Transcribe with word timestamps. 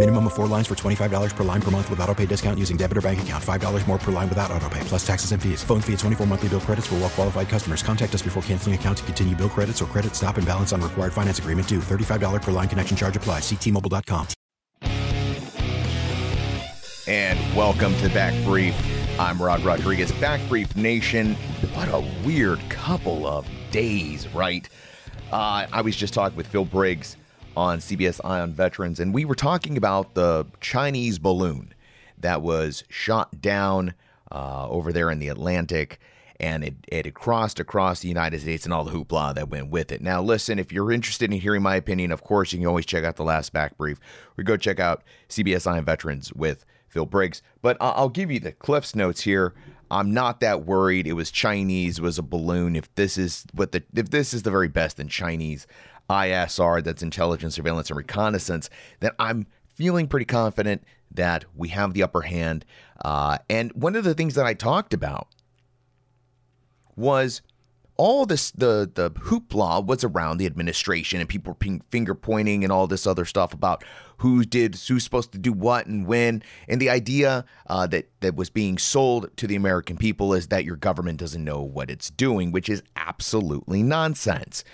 Minimum 0.00 0.28
of 0.28 0.32
four 0.32 0.46
lines 0.46 0.66
for 0.66 0.74
$25 0.74 1.36
per 1.36 1.44
line 1.44 1.60
per 1.60 1.70
month 1.70 1.90
with 1.90 2.00
auto 2.00 2.14
pay 2.14 2.24
discount 2.24 2.58
using 2.58 2.78
debit 2.78 2.96
or 2.96 3.02
bank 3.02 3.20
account. 3.20 3.44
$5 3.44 3.86
more 3.86 3.98
per 3.98 4.10
line 4.10 4.30
without 4.30 4.50
auto 4.50 4.66
pay, 4.70 4.80
plus 4.84 5.06
taxes 5.06 5.32
and 5.32 5.42
fees. 5.42 5.62
Phone 5.62 5.82
fee 5.82 5.92
at 5.92 5.98
24 5.98 6.26
monthly 6.26 6.48
bill 6.48 6.60
credits 6.60 6.86
for 6.86 6.94
well 6.94 7.10
qualified 7.10 7.50
customers. 7.50 7.82
Contact 7.82 8.14
us 8.14 8.22
before 8.22 8.42
canceling 8.44 8.74
account 8.74 8.96
to 8.96 9.04
continue 9.04 9.36
bill 9.36 9.50
credits 9.50 9.82
or 9.82 9.84
credit 9.84 10.14
stop 10.14 10.38
and 10.38 10.46
balance 10.46 10.72
on 10.72 10.80
required 10.80 11.12
finance 11.12 11.38
agreement 11.38 11.68
due. 11.68 11.80
$35 11.80 12.40
per 12.40 12.50
line 12.50 12.66
connection 12.66 12.96
charge 12.96 13.14
applies. 13.14 13.42
Ctmobile.com. 13.42 14.26
And 17.06 17.38
welcome 17.54 17.94
to 17.96 18.08
Back 18.08 18.32
Brief. 18.46 18.74
I'm 19.18 19.38
Rod 19.38 19.60
Rodriguez. 19.60 20.12
Back 20.12 20.40
Brief 20.48 20.74
Nation. 20.76 21.34
What 21.74 21.90
a 21.92 22.02
weird 22.24 22.58
couple 22.70 23.26
of 23.26 23.46
days, 23.70 24.32
right? 24.32 24.66
Uh, 25.30 25.66
I 25.70 25.82
was 25.82 25.94
just 25.94 26.14
talking 26.14 26.38
with 26.38 26.46
Phil 26.46 26.64
Briggs 26.64 27.18
on 27.56 27.78
CBS 27.78 28.20
Eye 28.24 28.40
on 28.40 28.52
Veterans, 28.52 29.00
and 29.00 29.12
we 29.12 29.24
were 29.24 29.34
talking 29.34 29.76
about 29.76 30.14
the 30.14 30.46
Chinese 30.60 31.18
balloon 31.18 31.74
that 32.18 32.42
was 32.42 32.84
shot 32.88 33.40
down 33.40 33.94
uh, 34.30 34.68
over 34.68 34.92
there 34.92 35.10
in 35.10 35.18
the 35.18 35.28
Atlantic. 35.28 35.98
And 36.38 36.64
it, 36.64 36.74
it 36.88 37.04
had 37.04 37.12
crossed 37.12 37.60
across 37.60 38.00
the 38.00 38.08
United 38.08 38.40
States 38.40 38.64
and 38.64 38.72
all 38.72 38.84
the 38.84 38.92
hoopla 38.92 39.34
that 39.34 39.50
went 39.50 39.68
with 39.68 39.92
it. 39.92 40.00
Now, 40.00 40.22
listen, 40.22 40.58
if 40.58 40.72
you're 40.72 40.90
interested 40.90 41.30
in 41.30 41.38
hearing 41.38 41.60
my 41.60 41.76
opinion, 41.76 42.12
of 42.12 42.24
course, 42.24 42.50
you 42.50 42.58
can 42.58 42.66
always 42.66 42.86
check 42.86 43.04
out 43.04 43.16
the 43.16 43.24
last 43.24 43.52
back 43.52 43.76
brief 43.76 44.00
or 44.38 44.44
go 44.44 44.56
check 44.56 44.80
out 44.80 45.02
CBS 45.28 45.66
Eye 45.66 45.76
on 45.76 45.84
Veterans 45.84 46.32
with 46.32 46.64
Phil 46.88 47.04
Briggs. 47.04 47.42
But 47.60 47.76
I'll 47.78 48.08
give 48.08 48.30
you 48.30 48.40
the 48.40 48.52
Cliff's 48.52 48.94
notes 48.94 49.20
here. 49.20 49.52
I'm 49.90 50.14
not 50.14 50.40
that 50.40 50.64
worried. 50.64 51.06
It 51.06 51.12
was 51.14 51.30
Chinese, 51.30 51.98
it 51.98 52.02
was 52.02 52.18
a 52.18 52.22
balloon. 52.22 52.74
If 52.74 52.94
this 52.94 53.18
is 53.18 53.44
what 53.52 53.72
the 53.72 53.82
if 53.94 54.10
this 54.10 54.32
is 54.32 54.42
the 54.42 54.50
very 54.50 54.68
best 54.68 55.00
in 55.00 55.08
Chinese 55.08 55.66
ISR, 56.10 56.82
that's 56.82 57.02
intelligence, 57.02 57.54
surveillance, 57.54 57.90
and 57.90 57.96
reconnaissance, 57.96 58.68
then 59.00 59.12
I'm 59.18 59.46
feeling 59.74 60.08
pretty 60.08 60.26
confident 60.26 60.84
that 61.12 61.44
we 61.54 61.68
have 61.68 61.94
the 61.94 62.02
upper 62.02 62.22
hand. 62.22 62.64
Uh, 63.04 63.38
and 63.48 63.72
one 63.72 63.96
of 63.96 64.04
the 64.04 64.14
things 64.14 64.34
that 64.34 64.46
I 64.46 64.54
talked 64.54 64.92
about 64.92 65.28
was 66.96 67.42
all 67.96 68.24
this 68.24 68.50
the 68.52 68.90
the 68.94 69.10
hoopla 69.10 69.84
was 69.84 70.04
around 70.04 70.38
the 70.38 70.46
administration 70.46 71.20
and 71.20 71.28
people 71.28 71.54
were 71.60 71.78
finger 71.90 72.14
pointing 72.14 72.64
and 72.64 72.72
all 72.72 72.86
this 72.86 73.06
other 73.06 73.26
stuff 73.26 73.52
about 73.52 73.84
who 74.18 74.42
did 74.42 74.74
who's 74.74 75.04
supposed 75.04 75.32
to 75.32 75.38
do 75.38 75.52
what 75.52 75.86
and 75.86 76.06
when 76.06 76.42
and 76.66 76.80
the 76.80 76.88
idea 76.88 77.44
uh, 77.66 77.86
that 77.86 78.08
that 78.20 78.36
was 78.36 78.48
being 78.48 78.78
sold 78.78 79.28
to 79.36 79.46
the 79.46 79.54
American 79.54 79.98
people 79.98 80.32
is 80.32 80.46
that 80.46 80.64
your 80.64 80.76
government 80.76 81.18
doesn't 81.18 81.44
know 81.44 81.60
what 81.60 81.90
it's 81.90 82.08
doing, 82.08 82.52
which 82.52 82.70
is 82.70 82.82
absolutely 82.96 83.82
nonsense. 83.82 84.64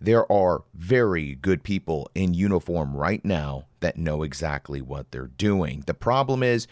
There 0.00 0.30
are 0.32 0.62
very 0.74 1.34
good 1.34 1.62
people 1.62 2.10
in 2.14 2.32
uniform 2.32 2.96
right 2.96 3.24
now 3.24 3.66
that 3.80 3.98
know 3.98 4.22
exactly 4.22 4.80
what 4.80 5.10
they're 5.10 5.26
doing. 5.26 5.84
The 5.86 5.94
problem 5.94 6.42
is 6.42 6.66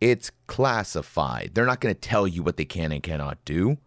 it's 0.00 0.32
classified. 0.46 1.52
They're 1.54 1.66
not 1.66 1.80
going 1.80 1.94
to 1.94 2.00
tell 2.00 2.26
you 2.26 2.42
what 2.42 2.56
they 2.56 2.64
can 2.64 2.90
and 2.92 3.02
cannot 3.02 3.44
do. 3.44 3.78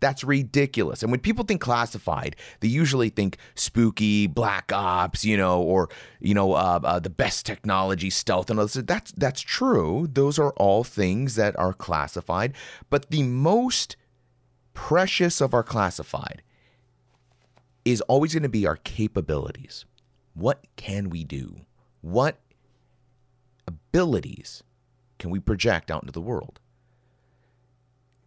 That's 0.00 0.22
ridiculous. 0.22 1.02
And 1.02 1.10
when 1.10 1.20
people 1.20 1.44
think 1.44 1.60
classified, 1.60 2.36
they 2.60 2.68
usually 2.68 3.08
think 3.08 3.38
spooky, 3.54 4.26
black 4.26 4.70
ops, 4.72 5.24
you 5.24 5.36
know, 5.36 5.62
or 5.62 5.88
you 6.20 6.34
know, 6.34 6.52
uh, 6.52 6.80
uh, 6.84 6.98
the 6.98 7.10
best 7.10 7.46
technology, 7.46 8.10
stealth, 8.10 8.50
and 8.50 8.60
all 8.60 8.66
this. 8.66 8.74
That's 8.74 9.12
that's 9.12 9.40
true. 9.40 10.06
Those 10.12 10.38
are 10.38 10.52
all 10.52 10.84
things 10.84 11.34
that 11.36 11.58
are 11.58 11.72
classified. 11.72 12.52
But 12.90 13.10
the 13.10 13.22
most 13.22 13.96
precious 14.74 15.40
of 15.40 15.54
our 15.54 15.62
classified 15.62 16.42
is 17.86 18.00
always 18.02 18.34
going 18.34 18.42
to 18.42 18.48
be 18.48 18.66
our 18.66 18.76
capabilities. 18.76 19.86
What 20.34 20.66
can 20.74 21.08
we 21.08 21.24
do? 21.24 21.60
What 22.02 22.40
abilities 23.66 24.62
can 25.18 25.30
we 25.30 25.38
project 25.38 25.90
out 25.90 26.02
into 26.02 26.12
the 26.12 26.20
world? 26.20 26.58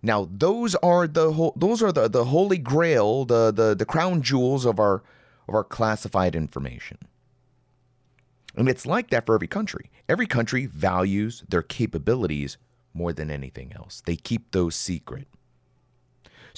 Now, 0.02 0.30
those 0.32 0.76
are 0.76 1.08
the 1.08 1.52
those 1.58 1.84
are 1.84 1.92
the, 1.92 2.08
the 2.08 2.24
holy 2.24 2.58
grail, 2.58 3.26
the, 3.26 3.52
the 3.52 3.76
the 3.76 3.86
crown 3.86 4.22
jewels 4.22 4.66
of 4.66 4.80
our 4.80 5.04
of 5.48 5.54
our 5.54 5.66
classified 5.66 6.36
information. 6.36 6.98
And 8.56 8.70
it's 8.70 8.86
like 8.86 9.10
that 9.10 9.26
for 9.26 9.36
every 9.36 9.48
country. 9.48 9.92
Every 10.08 10.26
country 10.26 10.66
values 10.66 11.44
their 11.50 11.62
capabilities 11.62 12.58
more 12.94 13.12
than 13.12 13.30
anything 13.30 13.74
else. 13.76 14.02
They 14.06 14.16
keep 14.16 14.52
those 14.52 14.76
secret. 14.76 15.28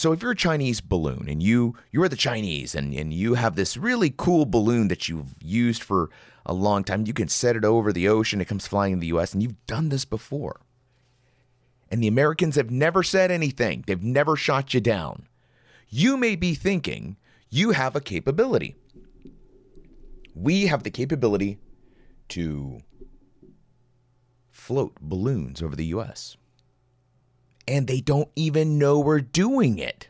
So 0.01 0.13
if 0.13 0.23
you're 0.23 0.31
a 0.31 0.35
Chinese 0.35 0.81
balloon 0.81 1.28
and 1.29 1.44
you 1.44 1.75
you're 1.91 2.09
the 2.09 2.16
Chinese 2.16 2.73
and, 2.73 2.91
and 2.91 3.13
you 3.13 3.35
have 3.35 3.56
this 3.56 3.78
really 3.78 4.09
cool 4.09 4.47
balloon 4.47 4.88
that 4.88 5.07
you've 5.07 5.35
used 5.39 5.84
for 5.84 6.09
a 6.44 6.56
long 6.56 6.84
time, 6.84 7.06
you 7.06 7.13
can 7.13 7.28
set 7.28 7.56
it 7.56 7.63
over 7.63 7.94
the 7.94 8.07
ocean, 8.07 8.41
it 8.41 8.47
comes 8.47 8.66
flying 8.66 8.94
in 8.94 9.00
the 9.00 9.13
US, 9.13 9.31
and 9.31 9.44
you've 9.44 9.63
done 9.67 9.90
this 9.90 10.03
before. 10.03 10.61
And 11.91 12.01
the 12.01 12.07
Americans 12.07 12.56
have 12.56 12.72
never 12.72 13.03
said 13.03 13.29
anything. 13.29 13.84
They've 13.85 14.01
never 14.01 14.35
shot 14.35 14.73
you 14.73 14.81
down. 14.81 15.28
You 15.88 16.17
may 16.17 16.35
be 16.35 16.56
thinking 16.56 17.17
you 17.51 17.69
have 17.69 17.95
a 17.95 18.01
capability. 18.01 18.78
We 20.34 20.66
have 20.66 20.81
the 20.81 20.90
capability 20.90 21.59
to 22.29 22.79
float 24.50 24.95
balloons 25.00 25.61
over 25.61 25.75
the 25.75 25.94
US. 25.97 26.38
And 27.67 27.88
they 27.88 28.01
don't 28.01 28.29
even 28.35 28.77
know 28.77 28.99
we're 28.99 29.22
doing 29.22 29.77
it. 29.77 30.09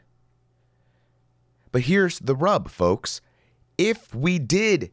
But 1.72 1.84
here's 1.84 2.20
the 2.20 2.36
rub, 2.36 2.70
folks. 2.70 3.22
If 3.78 4.14
we 4.14 4.40
did 4.40 4.92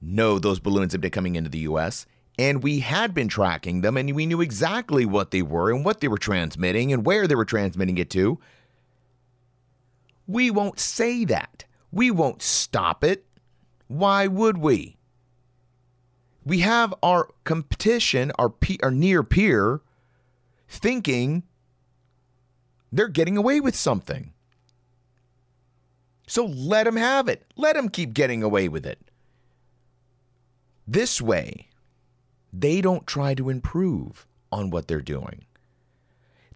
know 0.00 0.38
those 0.38 0.60
balloons 0.60 0.92
have 0.92 1.00
been 1.00 1.10
coming 1.10 1.36
into 1.36 1.50
the 1.50 1.60
US, 1.60 2.06
and 2.38 2.62
we 2.62 2.80
had 2.80 3.12
been 3.12 3.28
tracking 3.28 3.82
them 3.82 3.98
and 3.98 4.14
we 4.14 4.24
knew 4.24 4.40
exactly 4.40 5.04
what 5.04 5.30
they 5.30 5.42
were 5.42 5.70
and 5.70 5.84
what 5.84 6.00
they 6.00 6.08
were 6.08 6.16
transmitting 6.16 6.92
and 6.92 7.04
where 7.04 7.26
they 7.26 7.34
were 7.34 7.44
transmitting 7.44 7.98
it 7.98 8.08
to. 8.10 8.38
We 10.26 10.50
won't 10.50 10.78
say 10.78 11.24
that. 11.26 11.64
We 11.92 12.10
won't 12.10 12.40
stop 12.40 13.04
it. 13.04 13.26
Why 13.88 14.26
would 14.26 14.56
we? 14.56 14.96
We 16.46 16.60
have 16.60 16.94
our 17.02 17.28
competition, 17.44 18.32
our, 18.38 18.48
pe- 18.48 18.78
our 18.82 18.90
near 18.90 19.22
peer, 19.22 19.82
thinking 20.66 21.42
they're 22.92 23.08
getting 23.08 23.36
away 23.36 23.60
with 23.60 23.76
something. 23.76 24.32
So 26.26 26.44
let 26.46 26.84
them 26.84 26.96
have 26.96 27.28
it. 27.28 27.44
Let 27.56 27.74
them 27.74 27.88
keep 27.88 28.14
getting 28.14 28.42
away 28.42 28.68
with 28.68 28.86
it. 28.86 29.00
This 30.86 31.20
way, 31.20 31.68
they 32.52 32.80
don't 32.80 33.06
try 33.06 33.34
to 33.34 33.48
improve 33.48 34.26
on 34.52 34.70
what 34.70 34.88
they're 34.88 35.00
doing. 35.00 35.44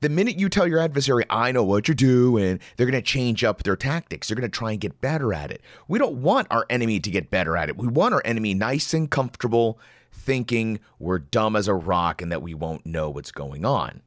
The 0.00 0.08
minute 0.08 0.38
you 0.38 0.48
tell 0.48 0.66
your 0.66 0.80
adversary, 0.80 1.24
I 1.30 1.50
know 1.50 1.64
what 1.64 1.88
you're 1.88 1.94
doing, 1.94 2.60
they're 2.76 2.86
going 2.86 3.00
to 3.00 3.02
change 3.02 3.42
up 3.42 3.62
their 3.62 3.76
tactics. 3.76 4.28
They're 4.28 4.36
going 4.36 4.50
to 4.50 4.58
try 4.58 4.72
and 4.72 4.80
get 4.80 5.00
better 5.00 5.32
at 5.32 5.50
it. 5.50 5.62
We 5.88 5.98
don't 5.98 6.20
want 6.20 6.48
our 6.50 6.66
enemy 6.68 7.00
to 7.00 7.10
get 7.10 7.30
better 7.30 7.56
at 7.56 7.68
it. 7.68 7.78
We 7.78 7.86
want 7.86 8.12
our 8.12 8.22
enemy 8.24 8.54
nice 8.54 8.92
and 8.92 9.10
comfortable, 9.10 9.78
thinking 10.12 10.78
we're 10.98 11.20
dumb 11.20 11.56
as 11.56 11.68
a 11.68 11.74
rock 11.74 12.20
and 12.20 12.30
that 12.30 12.42
we 12.42 12.54
won't 12.54 12.84
know 12.84 13.08
what's 13.08 13.32
going 13.32 13.64
on. 13.64 14.02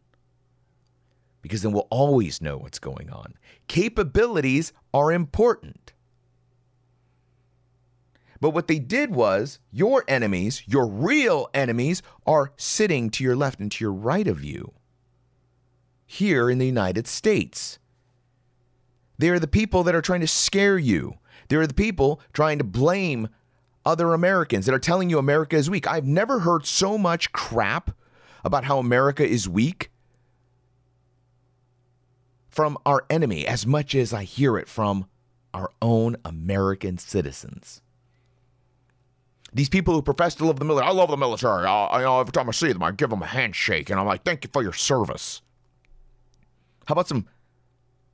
Because 1.48 1.62
then 1.62 1.72
we'll 1.72 1.88
always 1.90 2.42
know 2.42 2.58
what's 2.58 2.78
going 2.78 3.10
on. 3.10 3.36
Capabilities 3.68 4.74
are 4.94 5.14
important. 5.14 5.94
But 8.42 8.50
what 8.50 8.68
they 8.68 8.80
did 8.80 9.16
was 9.16 9.60
your 9.72 10.04
enemies, 10.10 10.62
your 10.68 10.86
real 10.86 11.50
enemies, 11.54 12.02
are 12.26 12.52
sitting 12.58 13.10
to 13.12 13.24
your 13.24 13.36
left 13.36 13.60
and 13.60 13.72
to 13.72 13.84
your 13.84 13.94
right 13.94 14.28
of 14.28 14.44
you 14.44 14.74
here 16.06 16.50
in 16.50 16.58
the 16.58 16.66
United 16.66 17.08
States. 17.08 17.80
They 19.18 19.30
are 19.30 19.40
the 19.40 19.48
people 19.48 19.84
that 19.84 19.96
are 19.96 20.02
trying 20.02 20.22
to 20.22 20.28
scare 20.28 20.78
you. 20.78 21.16
They 21.48 21.56
are 21.56 21.66
the 21.66 21.74
people 21.74 22.22
trying 22.34 22.58
to 22.58 22.66
blame 22.66 23.30
other 23.86 24.14
Americans 24.14 24.66
that 24.66 24.76
are 24.76 24.80
telling 24.80 25.10
you 25.10 25.18
America 25.18 25.56
is 25.56 25.70
weak. 25.70 25.88
I've 25.88 26.06
never 26.06 26.40
heard 26.40 26.66
so 26.66 26.98
much 26.98 27.32
crap 27.32 27.92
about 28.44 28.66
how 28.66 28.80
America 28.80 29.26
is 29.26 29.48
weak 29.48 29.92
from 32.58 32.76
our 32.88 33.06
enemy 33.12 33.46
as 33.46 33.68
much 33.68 33.94
as 33.94 34.12
I 34.12 34.24
hear 34.24 34.58
it 34.58 34.68
from 34.68 35.06
our 35.54 35.70
own 35.80 36.18
American 36.26 36.98
citizens. 36.98 37.84
These 39.54 39.70
people 39.70 39.94
who 39.94 40.02
profess 40.02 40.34
to 40.36 40.46
love 40.48 40.58
the 40.58 40.66
military, 40.66 40.90
I 40.90 40.92
love 40.92 41.12
the 41.12 41.18
military. 41.18 41.68
I, 41.68 41.86
I, 41.86 42.20
every 42.20 42.32
time 42.32 42.50
I 42.50 42.52
see 42.52 42.74
them, 42.74 42.82
I 42.82 42.92
give 42.94 43.12
them 43.12 43.22
a 43.22 43.28
handshake, 43.28 43.92
and 43.92 44.00
I'm 44.00 44.08
like, 44.08 44.24
"Thank 44.24 44.44
you 44.44 44.50
for 44.52 44.64
your 44.64 44.74
service." 44.74 45.44
How 46.86 46.94
about 46.94 47.08
some? 47.08 47.28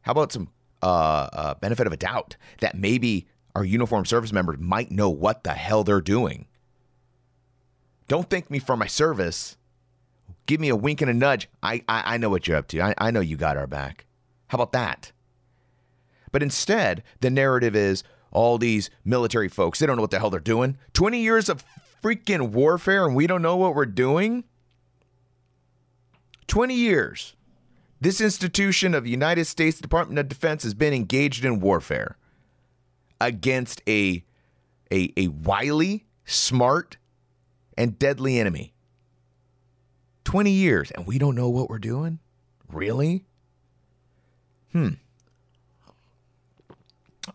How 0.02 0.12
about 0.12 0.34
some 0.34 0.50
uh, 0.82 1.30
uh, 1.32 1.54
benefit 1.56 1.88
of 1.88 1.94
a 1.94 1.98
doubt 1.98 2.36
that 2.60 2.76
maybe 2.76 3.28
our 3.56 3.64
uniformed 3.64 4.10
service 4.10 4.34
members 4.34 4.58
might 4.60 4.92
know 4.92 5.10
what 5.10 5.46
the 5.46 5.54
hell 5.54 5.86
they're 5.86 6.02
doing? 6.02 6.48
Don't 8.10 8.30
thank 8.30 8.52
me 8.52 8.60
for 8.60 8.76
my 8.76 8.88
service. 8.88 9.56
Give 10.48 10.60
me 10.60 10.68
a 10.68 10.76
wink 10.76 11.00
and 11.00 11.10
a 11.10 11.14
nudge. 11.14 11.48
I 11.64 11.82
I, 11.88 12.16
I 12.16 12.18
know 12.18 12.30
what 12.30 12.46
you're 12.46 12.58
up 12.58 12.68
to. 12.68 12.82
I, 12.82 12.94
I 12.98 13.12
know 13.12 13.22
you 13.22 13.38
got 13.38 13.56
our 13.56 13.68
back. 13.68 14.06
How 14.54 14.58
about 14.58 14.72
that? 14.74 15.12
But 16.32 16.44
instead, 16.44 17.02
the 17.22 17.32
narrative 17.32 17.76
is 17.76 18.04
all 18.30 18.60
these 18.60 18.92
military 19.04 19.50
folks, 19.50 19.80
they 19.80 19.88
don't 19.88 19.96
know 19.96 20.04
what 20.04 20.12
the 20.12 20.20
hell 20.20 20.30
they're 20.30 20.40
doing. 20.40 20.78
20 20.94 21.20
years 21.20 21.50
of 21.50 21.64
freaking 22.04 22.50
warfare 22.50 23.04
and 23.08 23.16
we 23.16 23.26
don't 23.26 23.42
know 23.42 23.58
what 23.58 23.74
we're 23.74 23.88
doing? 23.88 24.44
20 26.46 26.76
years. 26.76 27.36
This 28.00 28.22
institution 28.22 28.94
of 28.94 29.06
the 29.06 29.10
United 29.10 29.46
States 29.46 29.82
Department 29.82 30.20
of 30.20 30.30
Defense 30.30 30.62
has 30.62 30.76
been 30.76 30.94
engaged 30.94 31.44
in 31.44 31.60
warfare 31.60 32.18
against 33.20 33.82
a, 33.90 34.24
a, 34.92 35.12
a 35.18 35.30
wily, 35.30 36.06
smart, 36.26 36.98
and 37.76 37.98
deadly 37.98 38.40
enemy. 38.40 38.76
20 40.26 40.52
years, 40.52 40.92
and 40.92 41.08
we 41.08 41.18
don't 41.18 41.34
know 41.34 41.50
what 41.50 41.72
we're 41.72 41.80
doing? 41.80 42.20
Really? 42.72 43.26
Hmm 44.74 44.90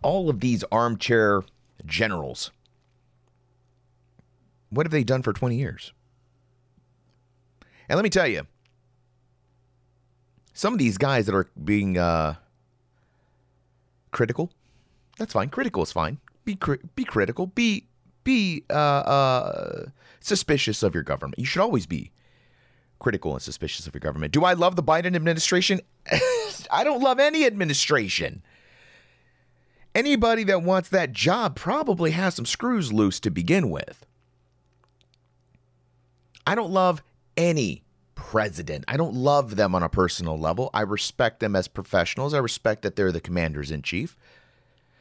all 0.03 0.29
of 0.29 0.41
these 0.41 0.65
armchair 0.71 1.43
generals, 1.85 2.51
what 4.71 4.87
have 4.87 4.93
they 4.93 5.05
done 5.05 5.23
for 5.23 5.33
20 5.33 5.57
years? 5.57 5.93
And 7.89 7.97
let 7.97 8.03
me 8.03 8.11
tell 8.11 8.27
you, 8.27 8.47
some 10.53 10.73
of 10.73 10.79
these 10.79 10.99
guys 10.99 11.27
that 11.27 11.35
are 11.35 11.49
being 11.63 11.97
uh, 11.97 12.35
critical, 14.11 14.51
that's 15.17 15.33
fine. 15.33 15.49
Critical 15.49 15.83
is 15.83 15.93
fine. 15.93 16.19
Be 16.45 16.55
cri- 16.55 16.81
be 16.97 17.05
critical. 17.05 17.47
Be 17.47 17.87
be 18.25 18.65
uh, 18.69 18.73
uh, 18.73 19.87
suspicious 20.21 20.83
of 20.83 20.95
your 20.95 21.03
government. 21.03 21.39
You 21.39 21.47
should 21.47 21.63
always 21.63 21.87
be 21.87 22.11
critical 22.99 23.33
and 23.33 23.43
suspicious 23.43 23.87
of 23.87 23.95
your 23.95 24.01
government. 24.01 24.33
Do 24.33 24.45
I 24.45 24.55
love 24.55 24.77
the 24.77 24.83
Biden 24.83 25.15
administration? 25.15 25.81
I 26.71 26.85
don't 26.85 27.03
love 27.03 27.19
any 27.19 27.47
administration 27.47 28.43
anybody 29.99 30.45
that 30.45 30.63
wants 30.63 30.89
that 30.91 31.13
job 31.13 31.57
probably 31.57 32.13
has 32.13 32.35
some 32.35 32.47
screws 32.47 32.93
loose 32.93 33.19
to 33.21 33.31
begin 33.31 33.69
with. 33.69 34.07
I 36.47 36.55
don't 36.55 36.71
love 36.71 37.03
any 37.37 37.83
president. 38.15 38.85
I 38.89 38.97
don't 38.97 39.15
love 39.15 39.57
them 39.57 39.75
on 39.75 39.83
a 39.83 39.89
personal 39.89 40.39
level. 40.39 40.71
I 40.73 40.83
respect 40.83 41.41
them 41.41 41.55
as 41.55 41.69
professionals. 41.69 42.33
I 42.33 42.39
respect 42.39 42.83
that 42.83 42.97
they're 42.97 43.13
the 43.13 43.21
commanders 43.21 43.71
in 43.71 43.83
chief. 43.83 44.17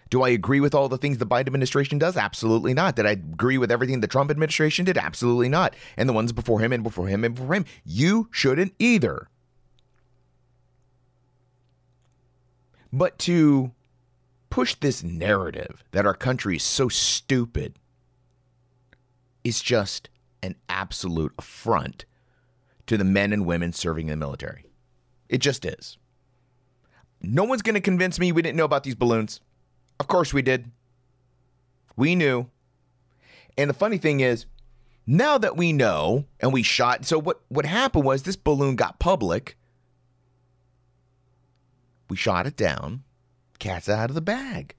Do 0.09 0.23
I 0.23 0.29
agree 0.29 0.59
with 0.59 0.73
all 0.73 0.89
the 0.89 0.97
things 0.97 1.17
the 1.17 1.25
Biden 1.25 1.47
administration 1.47 1.97
does? 1.97 2.15
Absolutely 2.17 2.73
not. 2.73 2.95
Did 2.95 3.05
I 3.05 3.11
agree 3.11 3.57
with 3.57 3.71
everything 3.71 3.99
the 3.99 4.07
Trump 4.07 4.31
administration 4.31 4.85
did? 4.85 4.97
Absolutely 4.97 5.49
not. 5.49 5.75
And 5.97 6.07
the 6.07 6.13
ones 6.13 6.31
before 6.31 6.59
him 6.59 6.71
and 6.71 6.83
before 6.83 7.07
him 7.07 7.23
and 7.23 7.35
before 7.35 7.53
him. 7.53 7.65
You 7.85 8.29
shouldn't 8.31 8.73
either. 8.79 9.27
But 12.93 13.19
to 13.19 13.71
push 14.49 14.75
this 14.75 15.03
narrative 15.03 15.83
that 15.91 16.05
our 16.05 16.13
country 16.13 16.55
is 16.55 16.63
so 16.63 16.87
stupid 16.87 17.77
is 19.43 19.61
just 19.61 20.09
an 20.41 20.55
absolute 20.69 21.33
affront 21.37 22.05
to 22.85 22.97
the 22.97 23.03
men 23.03 23.33
and 23.33 23.45
women 23.45 23.73
serving 23.73 24.07
in 24.07 24.11
the 24.11 24.25
military. 24.25 24.65
It 25.29 25.39
just 25.39 25.65
is. 25.65 25.97
No 27.21 27.43
one's 27.43 27.61
going 27.61 27.75
to 27.75 27.81
convince 27.81 28.19
me 28.19 28.31
we 28.31 28.41
didn't 28.41 28.57
know 28.57 28.65
about 28.65 28.83
these 28.83 28.95
balloons. 28.95 29.41
Of 29.99 30.07
course 30.07 30.33
we 30.33 30.41
did. 30.41 30.71
We 31.95 32.15
knew. 32.15 32.47
And 33.57 33.69
the 33.69 33.73
funny 33.73 33.97
thing 33.97 34.19
is, 34.19 34.45
now 35.05 35.37
that 35.37 35.57
we 35.57 35.73
know 35.73 36.25
and 36.39 36.53
we 36.53 36.63
shot, 36.63 37.05
so 37.05 37.17
what, 37.17 37.41
what 37.47 37.65
happened 37.65 38.05
was 38.05 38.23
this 38.23 38.35
balloon 38.35 38.75
got 38.75 38.99
public. 38.99 39.57
We 42.09 42.17
shot 42.17 42.45
it 42.45 42.55
down 42.55 43.03
cat's 43.59 43.89
out 43.89 44.09
of 44.09 44.15
the 44.15 44.21
bag. 44.21 44.75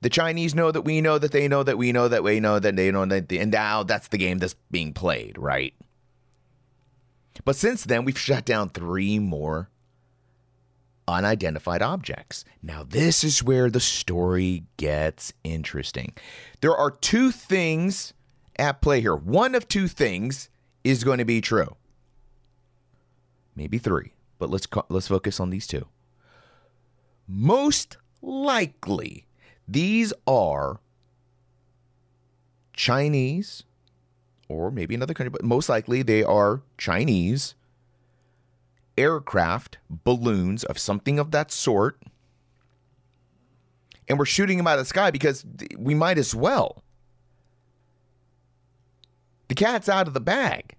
The 0.00 0.10
Chinese 0.10 0.54
know 0.54 0.70
that 0.70 0.82
we 0.82 1.00
know 1.00 1.18
that 1.18 1.32
they 1.32 1.48
know 1.48 1.64
that 1.64 1.76
we 1.76 1.90
know 1.90 2.06
that 2.06 2.22
we 2.22 2.38
know 2.38 2.58
that 2.58 2.76
they 2.76 2.90
know 2.90 3.04
that, 3.06 3.28
they, 3.28 3.38
and 3.38 3.50
now 3.50 3.82
that's 3.82 4.08
the 4.08 4.18
game 4.18 4.38
that's 4.38 4.54
being 4.70 4.92
played, 4.92 5.36
right? 5.36 5.74
But 7.44 7.56
since 7.56 7.84
then, 7.84 8.04
we've 8.04 8.18
shut 8.18 8.44
down 8.44 8.70
three 8.70 9.18
more 9.18 9.70
unidentified 11.08 11.82
objects. 11.82 12.44
Now, 12.62 12.84
this 12.84 13.24
is 13.24 13.42
where 13.42 13.70
the 13.70 13.80
story 13.80 14.64
gets 14.76 15.32
interesting. 15.42 16.12
There 16.60 16.76
are 16.76 16.90
two 16.90 17.32
things 17.32 18.12
at 18.58 18.82
play 18.82 19.00
here. 19.00 19.16
One 19.16 19.54
of 19.54 19.66
two 19.66 19.88
things 19.88 20.50
is 20.84 21.02
going 21.02 21.18
to 21.18 21.24
be 21.24 21.40
true. 21.40 21.74
Maybe 23.56 23.78
three, 23.78 24.12
but 24.38 24.50
let's 24.50 24.68
let's 24.88 25.08
focus 25.08 25.40
on 25.40 25.50
these 25.50 25.66
two. 25.66 25.86
Most 27.26 27.96
likely, 28.22 29.26
these 29.66 30.12
are 30.26 30.80
Chinese 32.72 33.64
or 34.48 34.70
maybe 34.70 34.94
another 34.94 35.14
country, 35.14 35.30
but 35.30 35.44
most 35.44 35.68
likely 35.68 36.02
they 36.02 36.22
are 36.22 36.62
Chinese 36.78 37.54
aircraft, 38.98 39.78
balloons 39.88 40.64
of 40.64 40.78
something 40.78 41.18
of 41.18 41.30
that 41.30 41.50
sort. 41.50 42.02
And 44.08 44.18
we're 44.18 44.24
shooting 44.24 44.56
them 44.56 44.66
out 44.66 44.78
of 44.78 44.84
the 44.84 44.88
sky 44.88 45.10
because 45.10 45.44
we 45.76 45.94
might 45.94 46.18
as 46.18 46.34
well. 46.34 46.82
The 49.48 49.54
cat's 49.54 49.88
out 49.88 50.08
of 50.08 50.14
the 50.14 50.20
bag 50.20 50.76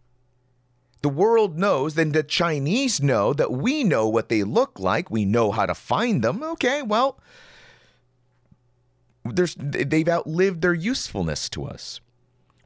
the 1.01 1.09
world 1.09 1.57
knows, 1.57 1.95
then 1.95 2.11
the 2.11 2.23
Chinese 2.23 3.01
know 3.01 3.33
that 3.33 3.51
we 3.51 3.83
know 3.83 4.07
what 4.07 4.29
they 4.29 4.43
look 4.43 4.79
like. 4.79 5.09
We 5.09 5.25
know 5.25 5.51
how 5.51 5.65
to 5.65 5.73
find 5.73 6.21
them. 6.21 6.43
Okay, 6.43 6.81
well, 6.81 7.19
there's, 9.23 9.55
they've 9.57 10.09
outlived 10.09 10.61
their 10.61 10.73
usefulness 10.73 11.49
to 11.49 11.65
us. 11.65 12.01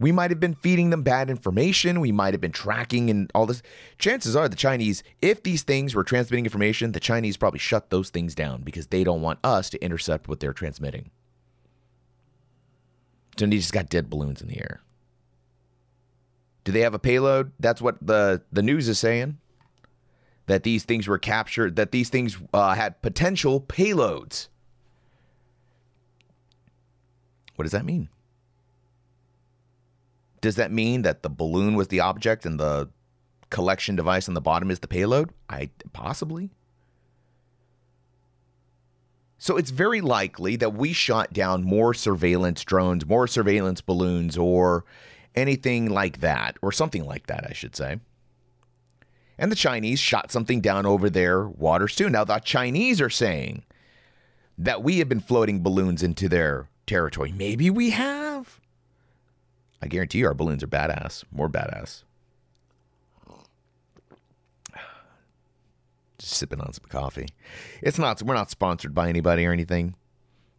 We 0.03 0.11
might 0.11 0.31
have 0.31 0.39
been 0.41 0.55
feeding 0.55 0.89
them 0.89 1.01
bad 1.01 1.29
information. 1.29 2.01
We 2.01 2.11
might 2.11 2.33
have 2.33 2.41
been 2.41 2.51
tracking 2.51 3.09
and 3.09 3.31
all 3.33 3.45
this. 3.45 3.63
Chances 3.97 4.35
are 4.35 4.49
the 4.49 4.55
Chinese, 4.57 5.01
if 5.21 5.43
these 5.43 5.63
things 5.63 5.95
were 5.95 6.03
transmitting 6.03 6.43
information, 6.43 6.91
the 6.91 6.99
Chinese 6.99 7.37
probably 7.37 7.59
shut 7.59 7.89
those 7.89 8.09
things 8.09 8.35
down 8.35 8.63
because 8.63 8.87
they 8.87 9.05
don't 9.05 9.21
want 9.21 9.39
us 9.45 9.69
to 9.69 9.81
intercept 9.81 10.27
what 10.27 10.41
they're 10.41 10.51
transmitting. 10.51 11.09
So 13.37 13.45
they 13.45 13.55
just 13.55 13.71
got 13.71 13.87
dead 13.87 14.09
balloons 14.09 14.41
in 14.41 14.49
the 14.49 14.57
air. 14.57 14.81
Do 16.65 16.73
they 16.73 16.81
have 16.81 16.93
a 16.93 16.99
payload? 16.99 17.53
That's 17.61 17.81
what 17.81 18.05
the 18.05 18.41
the 18.51 18.61
news 18.61 18.89
is 18.89 18.99
saying. 18.99 19.37
That 20.47 20.63
these 20.63 20.83
things 20.83 21.07
were 21.07 21.17
captured. 21.17 21.77
That 21.77 21.93
these 21.93 22.09
things 22.09 22.37
uh, 22.53 22.75
had 22.75 23.01
potential 23.01 23.61
payloads. 23.61 24.49
What 27.55 27.63
does 27.63 27.71
that 27.71 27.85
mean? 27.85 28.09
Does 30.43 30.57
that 30.57 30.73
mean 30.73 31.03
that 31.03 31.23
the 31.23 31.29
balloon 31.29 31.73
was 31.73 31.87
the 31.87 32.01
object 32.01 32.45
and 32.45 32.59
the 32.59 32.89
collection 33.49 33.95
device 33.95 34.27
on 34.27 34.33
the 34.33 34.41
bottom 34.41 34.69
is 34.69 34.79
the 34.79 34.89
payload? 34.89 35.29
I 35.47 35.69
possibly. 35.93 36.49
So 39.37 39.55
it's 39.55 39.71
very 39.71 40.01
likely 40.01 40.57
that 40.57 40.73
we 40.73 40.91
shot 40.91 41.31
down 41.31 41.63
more 41.63 41.93
surveillance 41.93 42.61
drones, 42.65 43.05
more 43.05 43.25
surveillance 43.25 43.79
balloons, 43.79 44.37
or 44.37 44.83
anything 45.33 45.89
like 45.89 46.19
that, 46.19 46.57
or 46.61 46.73
something 46.73 47.05
like 47.05 47.27
that, 47.27 47.47
I 47.49 47.53
should 47.53 47.77
say. 47.77 48.01
And 49.37 49.49
the 49.49 49.55
Chinese 49.55 50.01
shot 50.01 50.29
something 50.29 50.59
down 50.59 50.85
over 50.85 51.09
their 51.09 51.47
waters 51.47 51.95
too. 51.95 52.09
Now, 52.09 52.25
the 52.25 52.39
Chinese 52.39 52.99
are 52.99 53.09
saying 53.09 53.63
that 54.57 54.83
we 54.83 54.97
have 54.99 55.07
been 55.07 55.21
floating 55.21 55.63
balloons 55.63 56.03
into 56.03 56.27
their 56.27 56.67
territory. 56.85 57.31
Maybe 57.31 57.69
we 57.69 57.91
have. 57.91 58.59
I 59.83 59.87
guarantee 59.87 60.19
you 60.19 60.27
our 60.27 60.33
balloons 60.33 60.63
are 60.63 60.67
badass, 60.67 61.25
more 61.29 61.49
badass. 61.49 62.03
Just 66.17 66.33
sipping 66.35 66.61
on 66.61 66.71
some 66.71 66.85
coffee. 66.87 67.27
It's 67.81 67.99
not, 67.99 68.21
we're 68.21 68.33
not 68.33 68.49
sponsored 68.49 68.95
by 68.95 69.09
anybody 69.09 69.45
or 69.45 69.51
anything. 69.51 69.95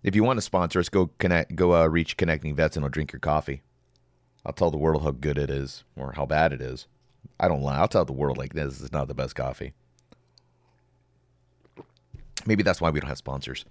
If 0.02 0.14
you 0.14 0.22
want 0.22 0.36
to 0.36 0.42
sponsor 0.42 0.78
us, 0.78 0.90
go 0.90 1.08
connect, 1.18 1.56
go 1.56 1.74
uh, 1.74 1.86
reach 1.86 2.18
connecting 2.18 2.54
vets, 2.54 2.76
and 2.76 2.84
I'll 2.84 2.90
drink 2.90 3.14
your 3.14 3.20
coffee. 3.20 3.62
I'll 4.44 4.52
tell 4.52 4.70
the 4.70 4.76
world 4.76 5.02
how 5.02 5.12
good 5.12 5.38
it 5.38 5.48
is 5.48 5.84
or 5.96 6.12
how 6.12 6.26
bad 6.26 6.52
it 6.52 6.60
is. 6.60 6.86
I 7.40 7.48
don't 7.48 7.62
lie. 7.62 7.78
I'll 7.78 7.88
tell 7.88 8.04
the 8.04 8.12
world 8.12 8.36
like 8.36 8.52
this 8.52 8.78
is 8.82 8.92
not 8.92 9.08
the 9.08 9.14
best 9.14 9.34
coffee. 9.34 9.72
Maybe 12.44 12.62
that's 12.62 12.82
why 12.82 12.90
we 12.90 13.00
don't 13.00 13.08
have 13.08 13.16
sponsors. 13.16 13.64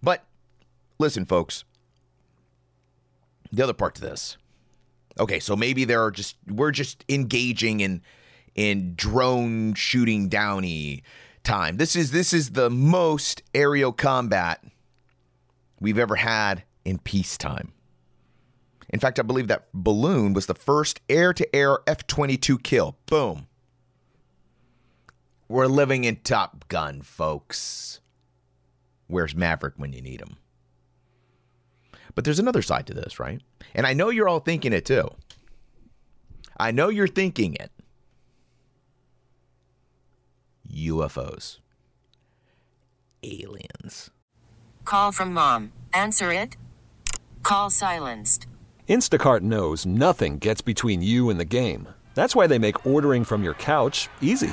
But 0.00 0.22
listen, 1.00 1.26
folks. 1.26 1.64
The 3.50 3.64
other 3.64 3.72
part 3.72 3.96
to 3.96 4.00
this. 4.00 4.36
Okay, 5.18 5.40
so 5.40 5.56
maybe 5.56 5.84
there 5.84 6.02
are 6.02 6.10
just 6.10 6.36
we're 6.48 6.70
just 6.70 7.04
engaging 7.08 7.80
in 7.80 8.02
in 8.54 8.94
drone 8.94 9.74
shooting 9.74 10.28
downy 10.28 11.02
time. 11.44 11.76
This 11.76 11.96
is 11.96 12.10
this 12.10 12.32
is 12.32 12.50
the 12.50 12.70
most 12.70 13.42
aerial 13.54 13.92
combat 13.92 14.62
we've 15.80 15.98
ever 15.98 16.16
had 16.16 16.64
in 16.84 16.98
peacetime. 16.98 17.72
In 18.88 19.00
fact, 19.00 19.18
I 19.18 19.22
believe 19.22 19.48
that 19.48 19.68
balloon 19.72 20.34
was 20.34 20.46
the 20.46 20.54
first 20.54 21.00
air 21.08 21.32
to 21.32 21.56
air 21.56 21.78
F 21.86 22.06
22 22.06 22.58
kill. 22.58 22.96
Boom. 23.06 23.46
We're 25.48 25.66
living 25.66 26.04
in 26.04 26.16
Top 26.16 26.68
Gun, 26.68 27.02
folks. 27.02 28.00
Where's 29.06 29.34
Maverick 29.34 29.74
when 29.76 29.92
you 29.92 30.00
need 30.00 30.20
him? 30.20 30.36
But 32.14 32.24
there's 32.24 32.38
another 32.38 32.62
side 32.62 32.86
to 32.88 32.94
this, 32.94 33.18
right? 33.18 33.40
And 33.74 33.86
I 33.86 33.92
know 33.92 34.10
you're 34.10 34.28
all 34.28 34.40
thinking 34.40 34.72
it 34.72 34.84
too. 34.84 35.08
I 36.58 36.70
know 36.70 36.88
you're 36.88 37.08
thinking 37.08 37.54
it. 37.54 37.70
UFOs. 40.72 41.58
Aliens. 43.22 44.10
Call 44.84 45.12
from 45.12 45.32
mom. 45.32 45.72
Answer 45.92 46.32
it. 46.32 46.56
Call 47.42 47.70
silenced. 47.70 48.46
Instacart 48.88 49.40
knows 49.40 49.86
nothing 49.86 50.38
gets 50.38 50.60
between 50.60 51.02
you 51.02 51.30
and 51.30 51.40
the 51.40 51.44
game. 51.44 51.88
That's 52.14 52.36
why 52.36 52.46
they 52.46 52.58
make 52.58 52.86
ordering 52.86 53.24
from 53.24 53.42
your 53.42 53.54
couch 53.54 54.08
easy. 54.20 54.52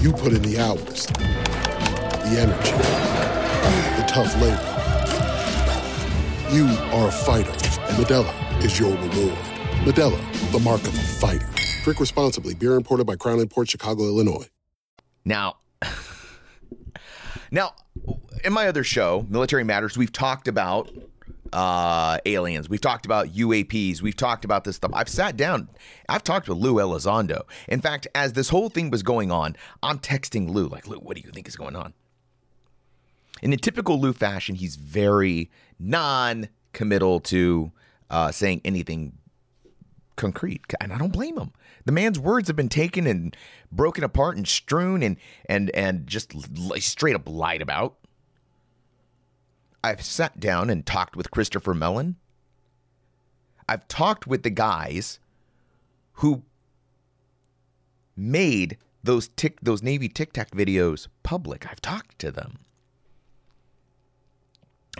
You 0.00 0.12
put 0.12 0.32
in 0.32 0.42
the 0.42 0.58
hours, 0.58 1.06
the 1.06 2.36
energy, 2.38 2.72
the 3.96 4.04
tough 4.08 4.34
labor. 4.40 4.68
You 6.52 6.66
are 6.92 7.08
a 7.08 7.12
fighter, 7.12 7.50
and 7.50 7.96
Modelo 7.96 8.64
is 8.64 8.78
your 8.78 8.90
reward. 8.90 9.38
Modelo, 9.84 10.52
the 10.52 10.58
mark 10.60 10.82
of 10.82 10.94
a 10.94 11.02
fighter. 11.02 11.48
Drink 11.82 11.98
responsibly. 12.00 12.54
Beer 12.54 12.74
imported 12.74 13.06
by 13.06 13.16
Crown 13.16 13.46
Port 13.48 13.68
Chicago, 13.68 14.04
Illinois. 14.04 14.48
Now, 15.24 15.56
now, 17.50 17.74
in 18.44 18.52
my 18.52 18.68
other 18.68 18.84
show, 18.84 19.26
Military 19.28 19.64
Matters, 19.64 19.96
we've 19.96 20.12
talked 20.12 20.48
about 20.48 20.90
uh, 21.52 22.18
aliens. 22.26 22.68
We've 22.68 22.80
talked 22.80 23.06
about 23.06 23.28
UAPs. 23.28 24.02
We've 24.02 24.16
talked 24.16 24.44
about 24.44 24.64
this 24.64 24.76
stuff. 24.76 24.90
I've 24.94 25.08
sat 25.08 25.36
down. 25.36 25.68
I've 26.08 26.24
talked 26.24 26.48
with 26.48 26.58
Lou 26.58 26.74
Elizondo. 26.74 27.42
In 27.68 27.80
fact, 27.80 28.06
as 28.14 28.32
this 28.32 28.48
whole 28.48 28.68
thing 28.68 28.90
was 28.90 29.02
going 29.02 29.30
on, 29.30 29.56
I'm 29.82 29.98
texting 29.98 30.50
Lou, 30.50 30.68
like, 30.68 30.86
Lou, 30.86 30.98
what 30.98 31.16
do 31.16 31.22
you 31.22 31.30
think 31.30 31.48
is 31.48 31.56
going 31.56 31.76
on? 31.76 31.94
In 33.42 33.52
a 33.52 33.56
typical 33.56 34.00
Lou 34.00 34.12
fashion, 34.12 34.54
he's 34.54 34.76
very 34.76 35.50
non 35.78 36.48
committal 36.72 37.20
to 37.20 37.72
uh, 38.10 38.30
saying 38.30 38.60
anything 38.64 39.12
concrete. 40.16 40.62
And 40.80 40.92
I 40.92 40.98
don't 40.98 41.12
blame 41.12 41.38
him. 41.38 41.52
The 41.84 41.92
man's 41.92 42.18
words 42.18 42.48
have 42.48 42.56
been 42.56 42.68
taken 42.68 43.06
and 43.06 43.36
broken 43.72 44.04
apart 44.04 44.36
and 44.36 44.46
strewn 44.46 45.02
and 45.02 45.16
and 45.46 45.70
and 45.70 46.06
just 46.06 46.32
straight 46.80 47.16
up 47.16 47.28
lied 47.28 47.62
about. 47.62 47.96
I've 49.84 50.02
sat 50.02 50.38
down 50.38 50.70
and 50.70 50.86
talked 50.86 51.16
with 51.16 51.30
Christopher 51.30 51.74
Mellon. 51.74 52.16
I've 53.68 53.88
talked 53.88 54.26
with 54.26 54.42
the 54.42 54.50
guys 54.50 55.18
who 56.14 56.42
made 58.16 58.78
those 59.02 59.28
tick 59.28 59.58
those 59.60 59.82
Navy 59.82 60.08
Tic 60.08 60.32
Tac 60.32 60.50
videos 60.50 61.08
public. 61.22 61.66
I've 61.70 61.80
talked 61.80 62.18
to 62.20 62.30
them. 62.30 62.58